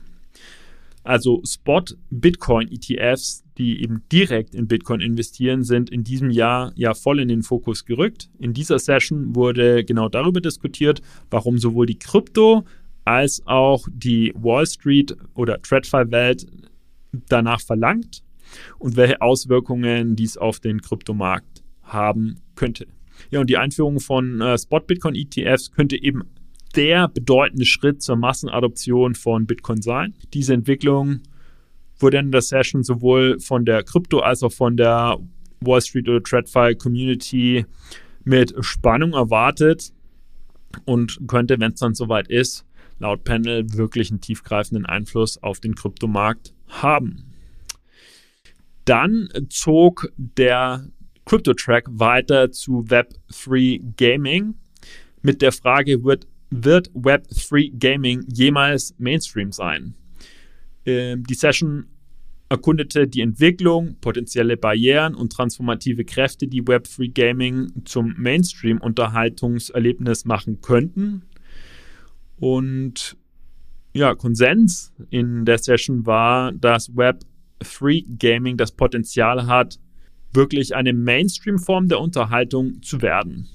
Also 1.02 1.42
Spot-Bitcoin-ETFs, 1.44 3.44
die 3.58 3.82
eben 3.82 4.04
direkt 4.10 4.54
in 4.54 4.68
Bitcoin 4.68 5.02
investieren, 5.02 5.64
sind 5.64 5.90
in 5.90 6.02
diesem 6.02 6.30
Jahr 6.30 6.72
ja 6.74 6.94
voll 6.94 7.20
in 7.20 7.28
den 7.28 7.42
Fokus 7.42 7.84
gerückt. 7.84 8.30
In 8.38 8.54
dieser 8.54 8.78
Session 8.78 9.34
wurde 9.34 9.84
genau 9.84 10.08
darüber 10.08 10.40
diskutiert, 10.40 11.02
warum 11.30 11.58
sowohl 11.58 11.84
die 11.84 11.98
Krypto- 11.98 12.64
als 13.04 13.42
auch 13.44 13.86
die 13.92 14.32
Wall 14.34 14.66
Street 14.66 15.14
oder 15.34 15.60
TradFi-Welt 15.60 16.46
danach 17.28 17.60
verlangt 17.60 18.23
und 18.78 18.96
welche 18.96 19.20
Auswirkungen 19.20 20.16
dies 20.16 20.36
auf 20.36 20.60
den 20.60 20.80
Kryptomarkt 20.80 21.62
haben 21.82 22.40
könnte. 22.54 22.86
Ja, 23.30 23.40
und 23.40 23.50
die 23.50 23.56
Einführung 23.56 24.00
von 24.00 24.40
äh, 24.40 24.58
Spot-Bitcoin-ETFs 24.58 25.70
könnte 25.70 26.00
eben 26.00 26.22
der 26.76 27.08
bedeutende 27.08 27.64
Schritt 27.64 28.02
zur 28.02 28.16
Massenadoption 28.16 29.14
von 29.14 29.46
Bitcoin 29.46 29.80
sein. 29.80 30.14
Diese 30.32 30.54
Entwicklung 30.54 31.20
wurde 31.98 32.18
in 32.18 32.32
der 32.32 32.42
Session 32.42 32.82
sowohl 32.82 33.38
von 33.38 33.64
der 33.64 33.84
Krypto- 33.84 34.20
als 34.20 34.42
auch 34.42 34.52
von 34.52 34.76
der 34.76 35.18
Wall 35.60 35.80
Street 35.80 36.08
oder 36.08 36.22
TradFi 36.22 36.74
Community 36.74 37.64
mit 38.24 38.54
Spannung 38.60 39.12
erwartet 39.12 39.92
und 40.84 41.20
könnte, 41.28 41.58
wenn 41.60 41.72
es 41.72 41.80
dann 41.80 41.94
soweit 41.94 42.28
ist, 42.28 42.66
laut 42.98 43.24
Panel 43.24 43.72
wirklich 43.74 44.10
einen 44.10 44.20
tiefgreifenden 44.20 44.86
Einfluss 44.86 45.42
auf 45.42 45.60
den 45.60 45.74
Kryptomarkt 45.74 46.54
haben. 46.68 47.33
Dann 48.84 49.28
zog 49.48 50.12
der 50.16 50.86
Crypto-Track 51.24 51.86
weiter 51.90 52.52
zu 52.52 52.84
Web3 52.84 53.96
Gaming 53.96 54.54
mit 55.22 55.40
der 55.40 55.52
Frage, 55.52 56.04
wird, 56.04 56.26
wird 56.50 56.90
Web3 56.90 57.78
Gaming 57.78 58.26
jemals 58.32 58.94
Mainstream 58.98 59.52
sein? 59.52 59.94
Ähm, 60.84 61.24
die 61.24 61.34
Session 61.34 61.86
erkundete 62.50 63.08
die 63.08 63.22
Entwicklung, 63.22 63.96
potenzielle 64.00 64.58
Barrieren 64.58 65.14
und 65.14 65.32
transformative 65.32 66.04
Kräfte, 66.04 66.46
die 66.46 66.62
Web3 66.62 67.10
Gaming 67.12 67.72
zum 67.84 68.14
Mainstream-Unterhaltungserlebnis 68.18 70.26
machen 70.26 70.60
könnten. 70.60 71.22
Und 72.36 73.16
ja, 73.94 74.14
Konsens 74.14 74.92
in 75.10 75.44
der 75.44 75.58
Session 75.58 76.04
war, 76.04 76.52
dass 76.52 76.94
Web3 77.62 78.04
Gaming 78.18 78.56
das 78.56 78.72
Potenzial 78.72 79.46
hat, 79.46 79.78
wirklich 80.32 80.74
eine 80.74 80.92
Mainstream-Form 80.92 81.88
der 81.88 82.00
Unterhaltung 82.00 82.82
zu 82.82 83.02
werden. 83.02 83.48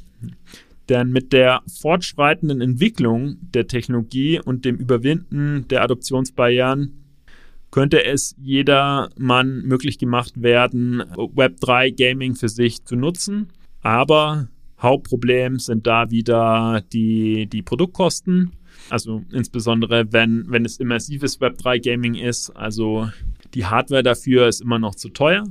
Denn 0.87 1.11
mit 1.11 1.33
der 1.33 1.61
fortschreitenden 1.67 2.61
Entwicklung 2.61 3.37
der 3.41 3.67
Technologie 3.67 4.39
und 4.39 4.65
dem 4.65 4.77
Überwinden 4.77 5.67
der 5.67 5.83
Adoptionsbarrieren 5.83 6.99
könnte 7.71 8.03
es 8.03 8.35
jedermann 8.41 9.61
möglich 9.61 9.99
gemacht 9.99 10.41
werden, 10.41 11.03
Web3 11.13 11.95
Gaming 11.95 12.35
für 12.35 12.49
sich 12.49 12.83
zu 12.85 12.95
nutzen. 12.95 13.49
Aber 13.81 14.47
Hauptproblem 14.81 15.59
sind 15.59 15.85
da 15.85 16.09
wieder 16.09 16.81
die, 16.91 17.47
die 17.47 17.61
Produktkosten. 17.61 18.53
Also 18.89 19.23
insbesondere, 19.31 20.11
wenn, 20.11 20.45
wenn 20.49 20.65
es 20.65 20.79
immersives 20.79 21.39
Web3 21.39 21.83
Gaming 21.83 22.15
ist. 22.15 22.49
Also 22.51 23.09
die 23.53 23.65
Hardware 23.65 24.03
dafür 24.03 24.47
ist 24.47 24.61
immer 24.61 24.79
noch 24.79 24.95
zu 24.95 25.09
teuer 25.09 25.45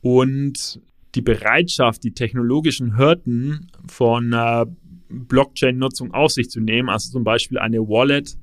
und 0.00 0.80
die 1.14 1.22
Bereitschaft, 1.22 2.04
die 2.04 2.12
technologischen 2.12 2.96
Hürden 2.98 3.70
von 3.88 4.32
äh, 4.32 4.66
Blockchain-Nutzung 5.08 6.12
auf 6.12 6.32
sich 6.32 6.50
zu 6.50 6.60
nehmen, 6.60 6.88
also 6.88 7.10
zum 7.10 7.24
Beispiel 7.24 7.58
eine 7.58 7.80
Wallet 7.80 8.36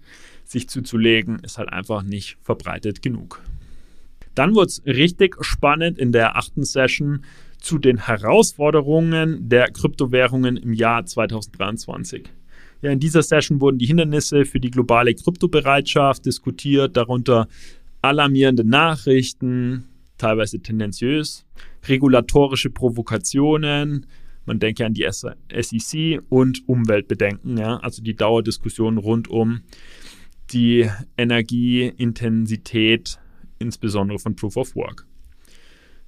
sich 0.43 0.67
zuzulegen, 0.67 1.39
ist 1.39 1.57
halt 1.57 1.69
einfach 1.69 2.03
nicht 2.03 2.37
verbreitet 2.41 3.01
genug. 3.01 3.41
Dann 4.35 4.55
wurde 4.55 4.67
es 4.67 4.81
richtig 4.85 5.35
spannend 5.41 5.99
in 5.99 6.11
der 6.11 6.35
achten 6.35 6.63
Session 6.63 7.23
zu 7.59 7.77
den 7.77 7.97
Herausforderungen 7.97 9.47
der 9.47 9.71
Kryptowährungen 9.71 10.57
im 10.57 10.73
Jahr 10.73 11.05
2023. 11.05 12.29
Ja, 12.81 12.91
in 12.91 12.99
dieser 12.99 13.23
Session 13.23 13.61
wurden 13.61 13.77
die 13.77 13.85
Hindernisse 13.85 14.43
für 14.43 14.59
die 14.59 14.71
globale 14.71 15.13
Kryptobereitschaft 15.13 16.25
diskutiert, 16.25 16.97
darunter 16.97 17.47
alarmierende 18.03 18.63
Nachrichten, 18.63 19.85
teilweise 20.17 20.59
tendenziös, 20.59 21.45
regulatorische 21.87 22.69
Provokationen, 22.69 24.05
man 24.45 24.59
denke 24.59 24.85
an 24.85 24.93
die 24.93 25.07
SEC 25.09 26.21
und 26.29 26.67
Umweltbedenken, 26.67 27.57
ja, 27.57 27.77
also 27.77 28.03
die 28.03 28.15
Dauerdiskussion 28.15 28.97
rund 28.97 29.29
um 29.29 29.61
die 30.51 30.89
Energieintensität, 31.17 33.19
insbesondere 33.59 34.19
von 34.19 34.35
Proof 34.35 34.57
of 34.57 34.75
Work. 34.75 35.07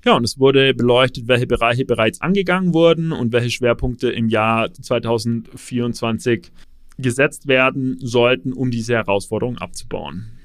Ja, 0.03 0.17
und 0.17 0.25
es 0.25 0.37
wurde 0.37 0.73
beleuchtet, 0.73 1.27
welche 1.27 1.47
Bereiche 1.47 1.85
bereits 1.85 2.21
angegangen 2.21 2.73
wurden 2.73 3.13
und 3.13 3.31
welche 3.31 3.49
Schwerpunkte 3.49 4.11
im 4.11 4.27
Jahr 4.27 4.71
2024 4.71 6.51
gesetzt 6.97 7.47
werden 7.47 7.97
sollten, 7.99 8.53
um 8.53 8.69
diese 8.69 8.95
Herausforderung 8.95 9.57
abzubauen. 9.57 10.35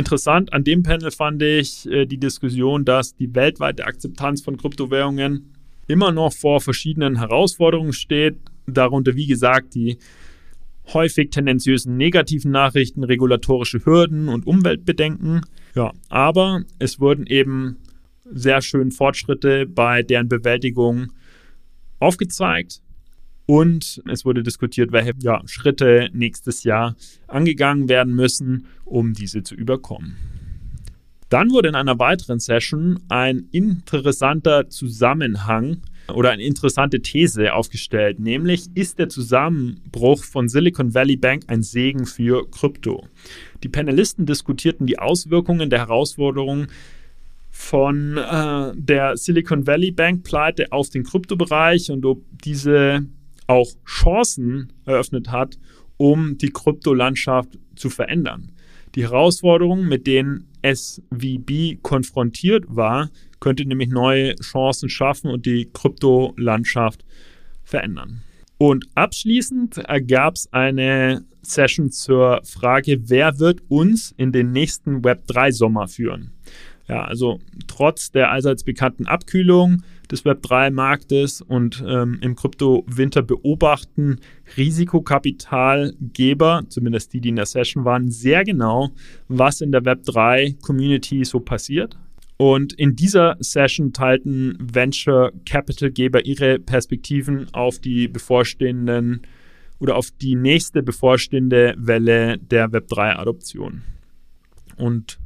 Interessant 0.00 0.50
an 0.54 0.64
dem 0.64 0.82
Panel 0.82 1.10
fand 1.10 1.42
ich 1.42 1.86
äh, 1.86 2.06
die 2.06 2.16
Diskussion, 2.16 2.86
dass 2.86 3.14
die 3.14 3.34
weltweite 3.34 3.84
Akzeptanz 3.84 4.40
von 4.40 4.56
Kryptowährungen 4.56 5.52
immer 5.88 6.10
noch 6.10 6.32
vor 6.32 6.62
verschiedenen 6.62 7.18
Herausforderungen 7.18 7.92
steht. 7.92 8.38
Darunter, 8.66 9.14
wie 9.14 9.26
gesagt, 9.26 9.74
die 9.74 9.98
häufig 10.94 11.28
tendenziösen 11.28 11.98
negativen 11.98 12.50
Nachrichten, 12.50 13.04
regulatorische 13.04 13.84
Hürden 13.84 14.28
und 14.30 14.46
Umweltbedenken. 14.46 15.42
Ja, 15.74 15.92
aber 16.08 16.62
es 16.78 16.98
wurden 16.98 17.26
eben 17.26 17.76
sehr 18.24 18.62
schön 18.62 18.92
Fortschritte 18.92 19.66
bei 19.66 20.02
deren 20.02 20.28
Bewältigung 20.30 21.12
aufgezeigt. 21.98 22.80
Und 23.46 24.02
es 24.08 24.24
wurde 24.24 24.42
diskutiert, 24.42 24.92
welche 24.92 25.14
ja, 25.18 25.42
Schritte 25.46 26.08
nächstes 26.12 26.62
Jahr 26.62 26.94
angegangen 27.26 27.88
werden 27.88 28.14
müssen, 28.14 28.66
um 28.84 29.12
diese 29.12 29.42
zu 29.42 29.54
überkommen. 29.54 30.16
Dann 31.30 31.50
wurde 31.50 31.68
in 31.68 31.74
einer 31.76 31.98
weiteren 31.98 32.40
Session 32.40 32.98
ein 33.08 33.46
interessanter 33.52 34.68
Zusammenhang 34.68 35.80
oder 36.12 36.30
eine 36.30 36.42
interessante 36.42 37.00
These 37.02 37.54
aufgestellt, 37.54 38.18
nämlich 38.18 38.66
ist 38.74 38.98
der 38.98 39.08
Zusammenbruch 39.08 40.24
von 40.24 40.48
Silicon 40.48 40.92
Valley 40.92 41.16
Bank 41.16 41.44
ein 41.46 41.62
Segen 41.62 42.04
für 42.04 42.50
Krypto. 42.50 43.06
Die 43.62 43.68
Panelisten 43.68 44.26
diskutierten 44.26 44.86
die 44.86 44.98
Auswirkungen 44.98 45.70
der 45.70 45.78
Herausforderungen 45.78 46.66
von 47.50 48.16
äh, 48.16 48.72
der 48.74 49.16
Silicon 49.16 49.66
Valley 49.66 49.92
Bank 49.92 50.24
Pleite 50.24 50.72
auf 50.72 50.90
den 50.90 51.04
Kryptobereich 51.04 51.90
und 51.90 52.04
ob 52.06 52.22
diese 52.44 53.06
auch 53.50 53.72
Chancen 53.84 54.72
eröffnet 54.86 55.32
hat, 55.32 55.58
um 55.96 56.38
die 56.38 56.50
Kryptolandschaft 56.50 57.58
zu 57.74 57.90
verändern. 57.90 58.52
Die 58.94 59.02
Herausforderungen, 59.02 59.88
mit 59.88 60.06
denen 60.06 60.46
SVB 60.62 61.82
konfrontiert 61.82 62.64
war, 62.68 63.10
könnte 63.40 63.64
nämlich 63.64 63.88
neue 63.88 64.36
Chancen 64.36 64.88
schaffen 64.88 65.30
und 65.30 65.46
die 65.46 65.68
Kryptolandschaft 65.72 67.04
verändern. 67.64 68.22
Und 68.56 68.86
abschließend 68.94 69.78
ergab 69.78 70.36
es 70.36 70.52
eine 70.52 71.24
Session 71.42 71.90
zur 71.90 72.42
Frage, 72.44 73.08
wer 73.08 73.40
wird 73.40 73.62
uns 73.68 74.14
in 74.16 74.30
den 74.30 74.52
nächsten 74.52 75.02
Web3-Sommer 75.02 75.88
führen? 75.88 76.30
Ja, 76.86 77.04
also 77.04 77.40
trotz 77.66 78.12
der 78.12 78.30
allseits 78.30 78.62
bekannten 78.62 79.06
Abkühlung 79.06 79.82
des 80.10 80.24
Web3-Marktes 80.24 81.42
und 81.42 81.84
ähm, 81.86 82.18
im 82.20 82.34
Krypto-Winter 82.34 83.22
beobachten 83.22 84.18
Risikokapitalgeber, 84.56 86.64
zumindest 86.68 87.12
die, 87.12 87.20
die 87.20 87.28
in 87.28 87.36
der 87.36 87.46
Session 87.46 87.84
waren, 87.84 88.10
sehr 88.10 88.44
genau, 88.44 88.90
was 89.28 89.60
in 89.60 89.72
der 89.72 89.82
Web3-Community 89.82 91.24
so 91.24 91.40
passiert. 91.40 91.96
Und 92.40 92.72
in 92.72 92.96
dieser 92.96 93.36
Session 93.38 93.92
teilten 93.92 94.56
Venture 94.58 95.30
Capital-Geber 95.44 96.24
ihre 96.24 96.58
Perspektiven 96.58 97.52
auf 97.52 97.78
die 97.78 98.08
bevorstehenden 98.08 99.26
oder 99.78 99.96
auf 99.96 100.10
die 100.10 100.36
nächste 100.36 100.82
bevorstehende 100.82 101.74
Welle 101.76 102.38
der 102.38 102.70
Web3-Adoption. 102.70 103.82
Und 104.76 105.19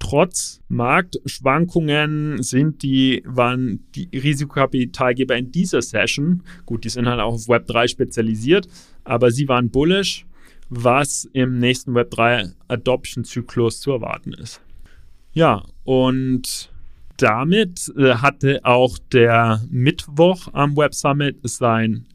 Trotz 0.00 0.60
Marktschwankungen 0.68 2.42
sind 2.42 2.82
die, 2.82 3.22
waren 3.24 3.84
die 3.94 4.08
Risikokapitalgeber 4.12 5.36
in 5.36 5.52
dieser 5.52 5.82
Session, 5.82 6.42
gut, 6.66 6.84
die 6.84 6.88
sind 6.88 7.06
halt 7.06 7.20
auch 7.20 7.34
auf 7.34 7.42
Web3 7.42 7.86
spezialisiert, 7.86 8.66
aber 9.04 9.30
sie 9.30 9.46
waren 9.46 9.70
bullish, 9.70 10.26
was 10.70 11.28
im 11.32 11.58
nächsten 11.58 11.92
Web3 11.92 12.54
Adoption 12.66 13.24
Zyklus 13.24 13.80
zu 13.80 13.92
erwarten 13.92 14.32
ist. 14.32 14.60
Ja, 15.32 15.62
und 15.84 16.72
damit 17.18 17.92
äh, 17.96 18.14
hatte 18.14 18.60
auch 18.64 18.98
der 19.12 19.62
Mittwoch 19.70 20.48
am 20.52 20.76
Web 20.76 20.94
Summit 20.94 21.38
sein 21.42 22.06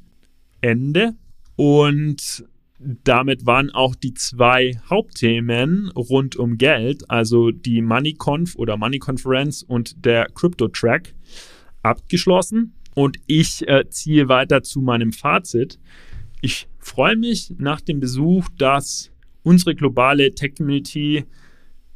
Ende 0.60 1.14
und 1.56 2.46
damit 2.80 3.46
waren 3.46 3.72
auch 3.72 3.96
die 3.96 4.14
zwei 4.14 4.80
Hauptthemen 4.90 5.90
rund 5.92 6.36
um 6.36 6.58
Geld, 6.58 7.10
also 7.10 7.52
die 7.52 7.82
MoneyConf 7.82 8.56
oder 8.56 8.78
Money 8.78 9.00
Conference 9.00 9.64
und 9.64 10.06
der 10.06 10.28
Crypto 10.34 10.68
Track, 10.68 11.16
abgeschlossen. 11.84 12.74
Und 12.94 13.18
ich 13.28 13.68
äh, 13.68 13.90
ziehe 13.90 14.30
weiter 14.30 14.64
zu 14.64 14.82
meinem 14.82 15.12
Fazit. 15.12 15.80
Ich 16.42 16.68
freue 16.80 17.16
mich 17.16 17.54
nach 17.58 17.82
dem 17.82 18.00
Besuch, 18.00 18.48
dass 18.58 19.12
unsere 19.44 19.76
globale 19.76 20.34
Tech-Community 20.34 21.26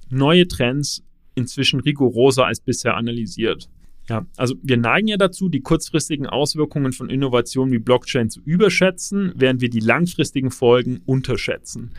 neue 0.10 0.48
Trends 0.48 1.04
inzwischen 1.36 1.80
rigoroser 1.80 2.46
als 2.46 2.60
bisher 2.60 2.96
analysiert. 2.96 3.70
Ja, 4.10 4.26
also 4.38 4.56
wir 4.64 4.78
neigen 4.78 5.08
ja 5.08 5.18
dazu, 5.18 5.50
die 5.50 5.62
kurzfristigen 5.62 6.26
Auswirkungen 6.26 6.94
von 6.94 7.10
Innovationen 7.10 7.72
wie 7.72 7.80
Blockchain 7.80 8.30
zu 8.30 8.42
überschätzen, 8.42 9.32
während 9.36 9.62
wir 9.62 9.70
die 9.70 9.80
langfristigen 9.80 10.50
Folgen 10.50 11.02
unterschätzen. 11.06 11.92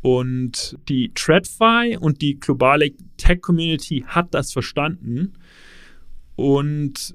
Und 0.00 0.78
die 0.88 1.12
TradFi 1.14 1.98
und 2.00 2.22
die 2.22 2.38
globale 2.38 2.92
Tech-Community 3.16 4.04
hat 4.06 4.32
das 4.32 4.52
verstanden 4.52 5.34
und 6.36 7.14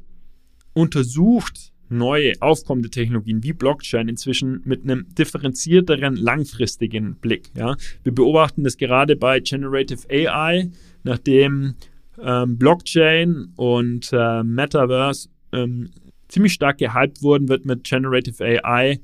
untersucht 0.74 1.72
neue 1.88 2.34
aufkommende 2.42 2.90
Technologien 2.90 3.44
wie 3.44 3.54
Blockchain 3.54 4.10
inzwischen 4.10 4.62
mit 4.66 4.84
einem 4.84 5.08
differenzierteren, 5.16 6.16
langfristigen 6.16 7.16
Blick. 7.16 7.50
Ja. 7.56 7.76
Wir 8.04 8.14
beobachten 8.14 8.64
das 8.64 8.78
gerade 8.78 9.16
bei 9.16 9.40
Generative 9.40 10.08
AI, 10.10 10.70
nachdem 11.04 11.76
ähm, 12.22 12.58
Blockchain 12.58 13.54
und 13.56 14.10
äh, 14.14 14.44
Metaverse 14.44 15.30
ähm, 15.52 15.92
ziemlich 16.28 16.54
stark 16.54 16.78
gehypt 16.78 17.22
wurden, 17.22 17.50
wird 17.50 17.66
mit 17.66 17.84
Generative 17.84 18.44
AI 18.44 19.00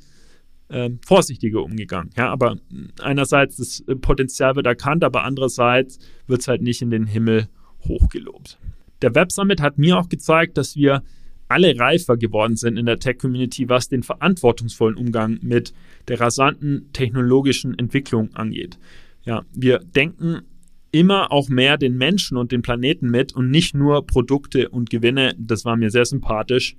ähm, 0.69 0.99
vorsichtiger 1.05 1.63
umgegangen. 1.63 2.11
Ja, 2.17 2.29
aber 2.29 2.57
einerseits 3.01 3.57
das 3.57 3.83
Potenzial 4.01 4.55
wird 4.55 4.65
erkannt, 4.65 5.03
aber 5.03 5.23
andererseits 5.23 5.99
wird 6.27 6.41
es 6.41 6.47
halt 6.47 6.61
nicht 6.61 6.81
in 6.81 6.89
den 6.89 7.07
Himmel 7.07 7.47
hochgelobt. 7.87 8.57
Der 9.01 9.13
Web 9.15 9.31
Summit 9.31 9.61
hat 9.61 9.77
mir 9.77 9.97
auch 9.97 10.09
gezeigt, 10.09 10.57
dass 10.57 10.75
wir 10.75 11.03
alle 11.47 11.77
reifer 11.77 12.15
geworden 12.15 12.55
sind 12.55 12.77
in 12.77 12.85
der 12.85 12.99
Tech-Community, 12.99 13.67
was 13.67 13.89
den 13.89 14.03
verantwortungsvollen 14.03 14.95
Umgang 14.95 15.39
mit 15.41 15.73
der 16.07 16.21
rasanten 16.21 16.89
technologischen 16.93 17.77
Entwicklung 17.77 18.33
angeht. 18.35 18.79
Ja, 19.25 19.43
wir 19.53 19.79
denken 19.79 20.43
immer 20.91 21.31
auch 21.31 21.49
mehr 21.49 21.77
den 21.77 21.97
Menschen 21.97 22.37
und 22.37 22.51
den 22.51 22.61
Planeten 22.61 23.09
mit 23.09 23.33
und 23.33 23.49
nicht 23.49 23.73
nur 23.73 24.05
Produkte 24.05 24.69
und 24.69 24.89
Gewinne. 24.89 25.35
Das 25.37 25.65
war 25.65 25.77
mir 25.77 25.89
sehr 25.89 26.05
sympathisch 26.05 26.75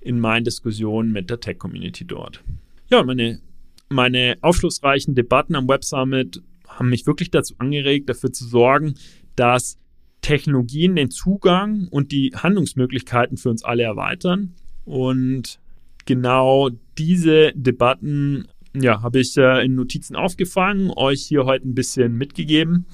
in 0.00 0.18
meinen 0.18 0.44
Diskussionen 0.44 1.12
mit 1.12 1.30
der 1.30 1.40
Tech-Community 1.40 2.04
dort. 2.04 2.42
Ja, 2.90 3.02
meine, 3.04 3.40
meine 3.88 4.36
aufschlussreichen 4.40 5.14
Debatten 5.14 5.54
am 5.54 5.68
Web 5.68 5.84
Summit 5.84 6.42
haben 6.66 6.88
mich 6.88 7.06
wirklich 7.06 7.30
dazu 7.30 7.54
angeregt, 7.58 8.08
dafür 8.08 8.32
zu 8.32 8.44
sorgen, 8.46 8.94
dass 9.36 9.78
Technologien 10.22 10.96
den 10.96 11.10
Zugang 11.10 11.88
und 11.90 12.12
die 12.12 12.32
Handlungsmöglichkeiten 12.34 13.36
für 13.36 13.50
uns 13.50 13.64
alle 13.64 13.82
erweitern. 13.82 14.54
Und 14.84 15.60
genau 16.06 16.70
diese 16.98 17.52
Debatten 17.54 18.48
ja, 18.74 19.02
habe 19.02 19.20
ich 19.20 19.36
äh, 19.36 19.64
in 19.64 19.74
Notizen 19.74 20.16
aufgefangen, 20.16 20.90
euch 20.90 21.22
hier 21.22 21.44
heute 21.44 21.68
ein 21.68 21.74
bisschen 21.74 22.16
mitgegeben. 22.16 22.86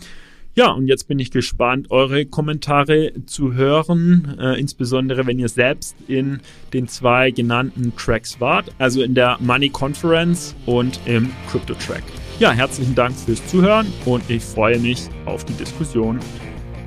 Ja, 0.58 0.72
und 0.72 0.88
jetzt 0.88 1.06
bin 1.06 1.20
ich 1.20 1.30
gespannt, 1.30 1.92
eure 1.92 2.26
Kommentare 2.26 3.12
zu 3.26 3.54
hören, 3.54 4.36
äh, 4.40 4.58
insbesondere 4.58 5.24
wenn 5.24 5.38
ihr 5.38 5.48
selbst 5.48 5.94
in 6.08 6.40
den 6.72 6.88
zwei 6.88 7.30
genannten 7.30 7.94
Tracks 7.94 8.40
wart, 8.40 8.72
also 8.76 9.02
in 9.02 9.14
der 9.14 9.36
Money 9.38 9.68
Conference 9.68 10.56
und 10.66 10.98
im 11.06 11.30
Crypto 11.48 11.74
Track. 11.74 12.02
Ja, 12.40 12.50
herzlichen 12.50 12.96
Dank 12.96 13.14
fürs 13.14 13.46
Zuhören 13.46 13.86
und 14.04 14.28
ich 14.28 14.42
freue 14.42 14.80
mich 14.80 15.06
auf 15.26 15.44
die 15.44 15.52
Diskussion. 15.52 16.18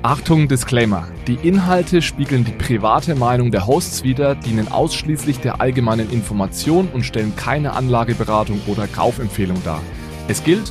Achtung, 0.02 0.48
Disclaimer. 0.48 1.08
Die 1.26 1.38
Inhalte 1.42 2.02
spiegeln 2.02 2.44
die 2.44 2.52
private 2.52 3.14
Meinung 3.14 3.50
der 3.52 3.66
Hosts 3.66 4.04
wider, 4.04 4.34
dienen 4.34 4.68
ausschließlich 4.68 5.38
der 5.38 5.62
allgemeinen 5.62 6.10
Information 6.10 6.88
und 6.92 7.06
stellen 7.06 7.34
keine 7.36 7.72
Anlageberatung 7.72 8.60
oder 8.66 8.86
Kaufempfehlung 8.86 9.56
dar. 9.64 9.80
Es 10.28 10.44
gilt, 10.44 10.70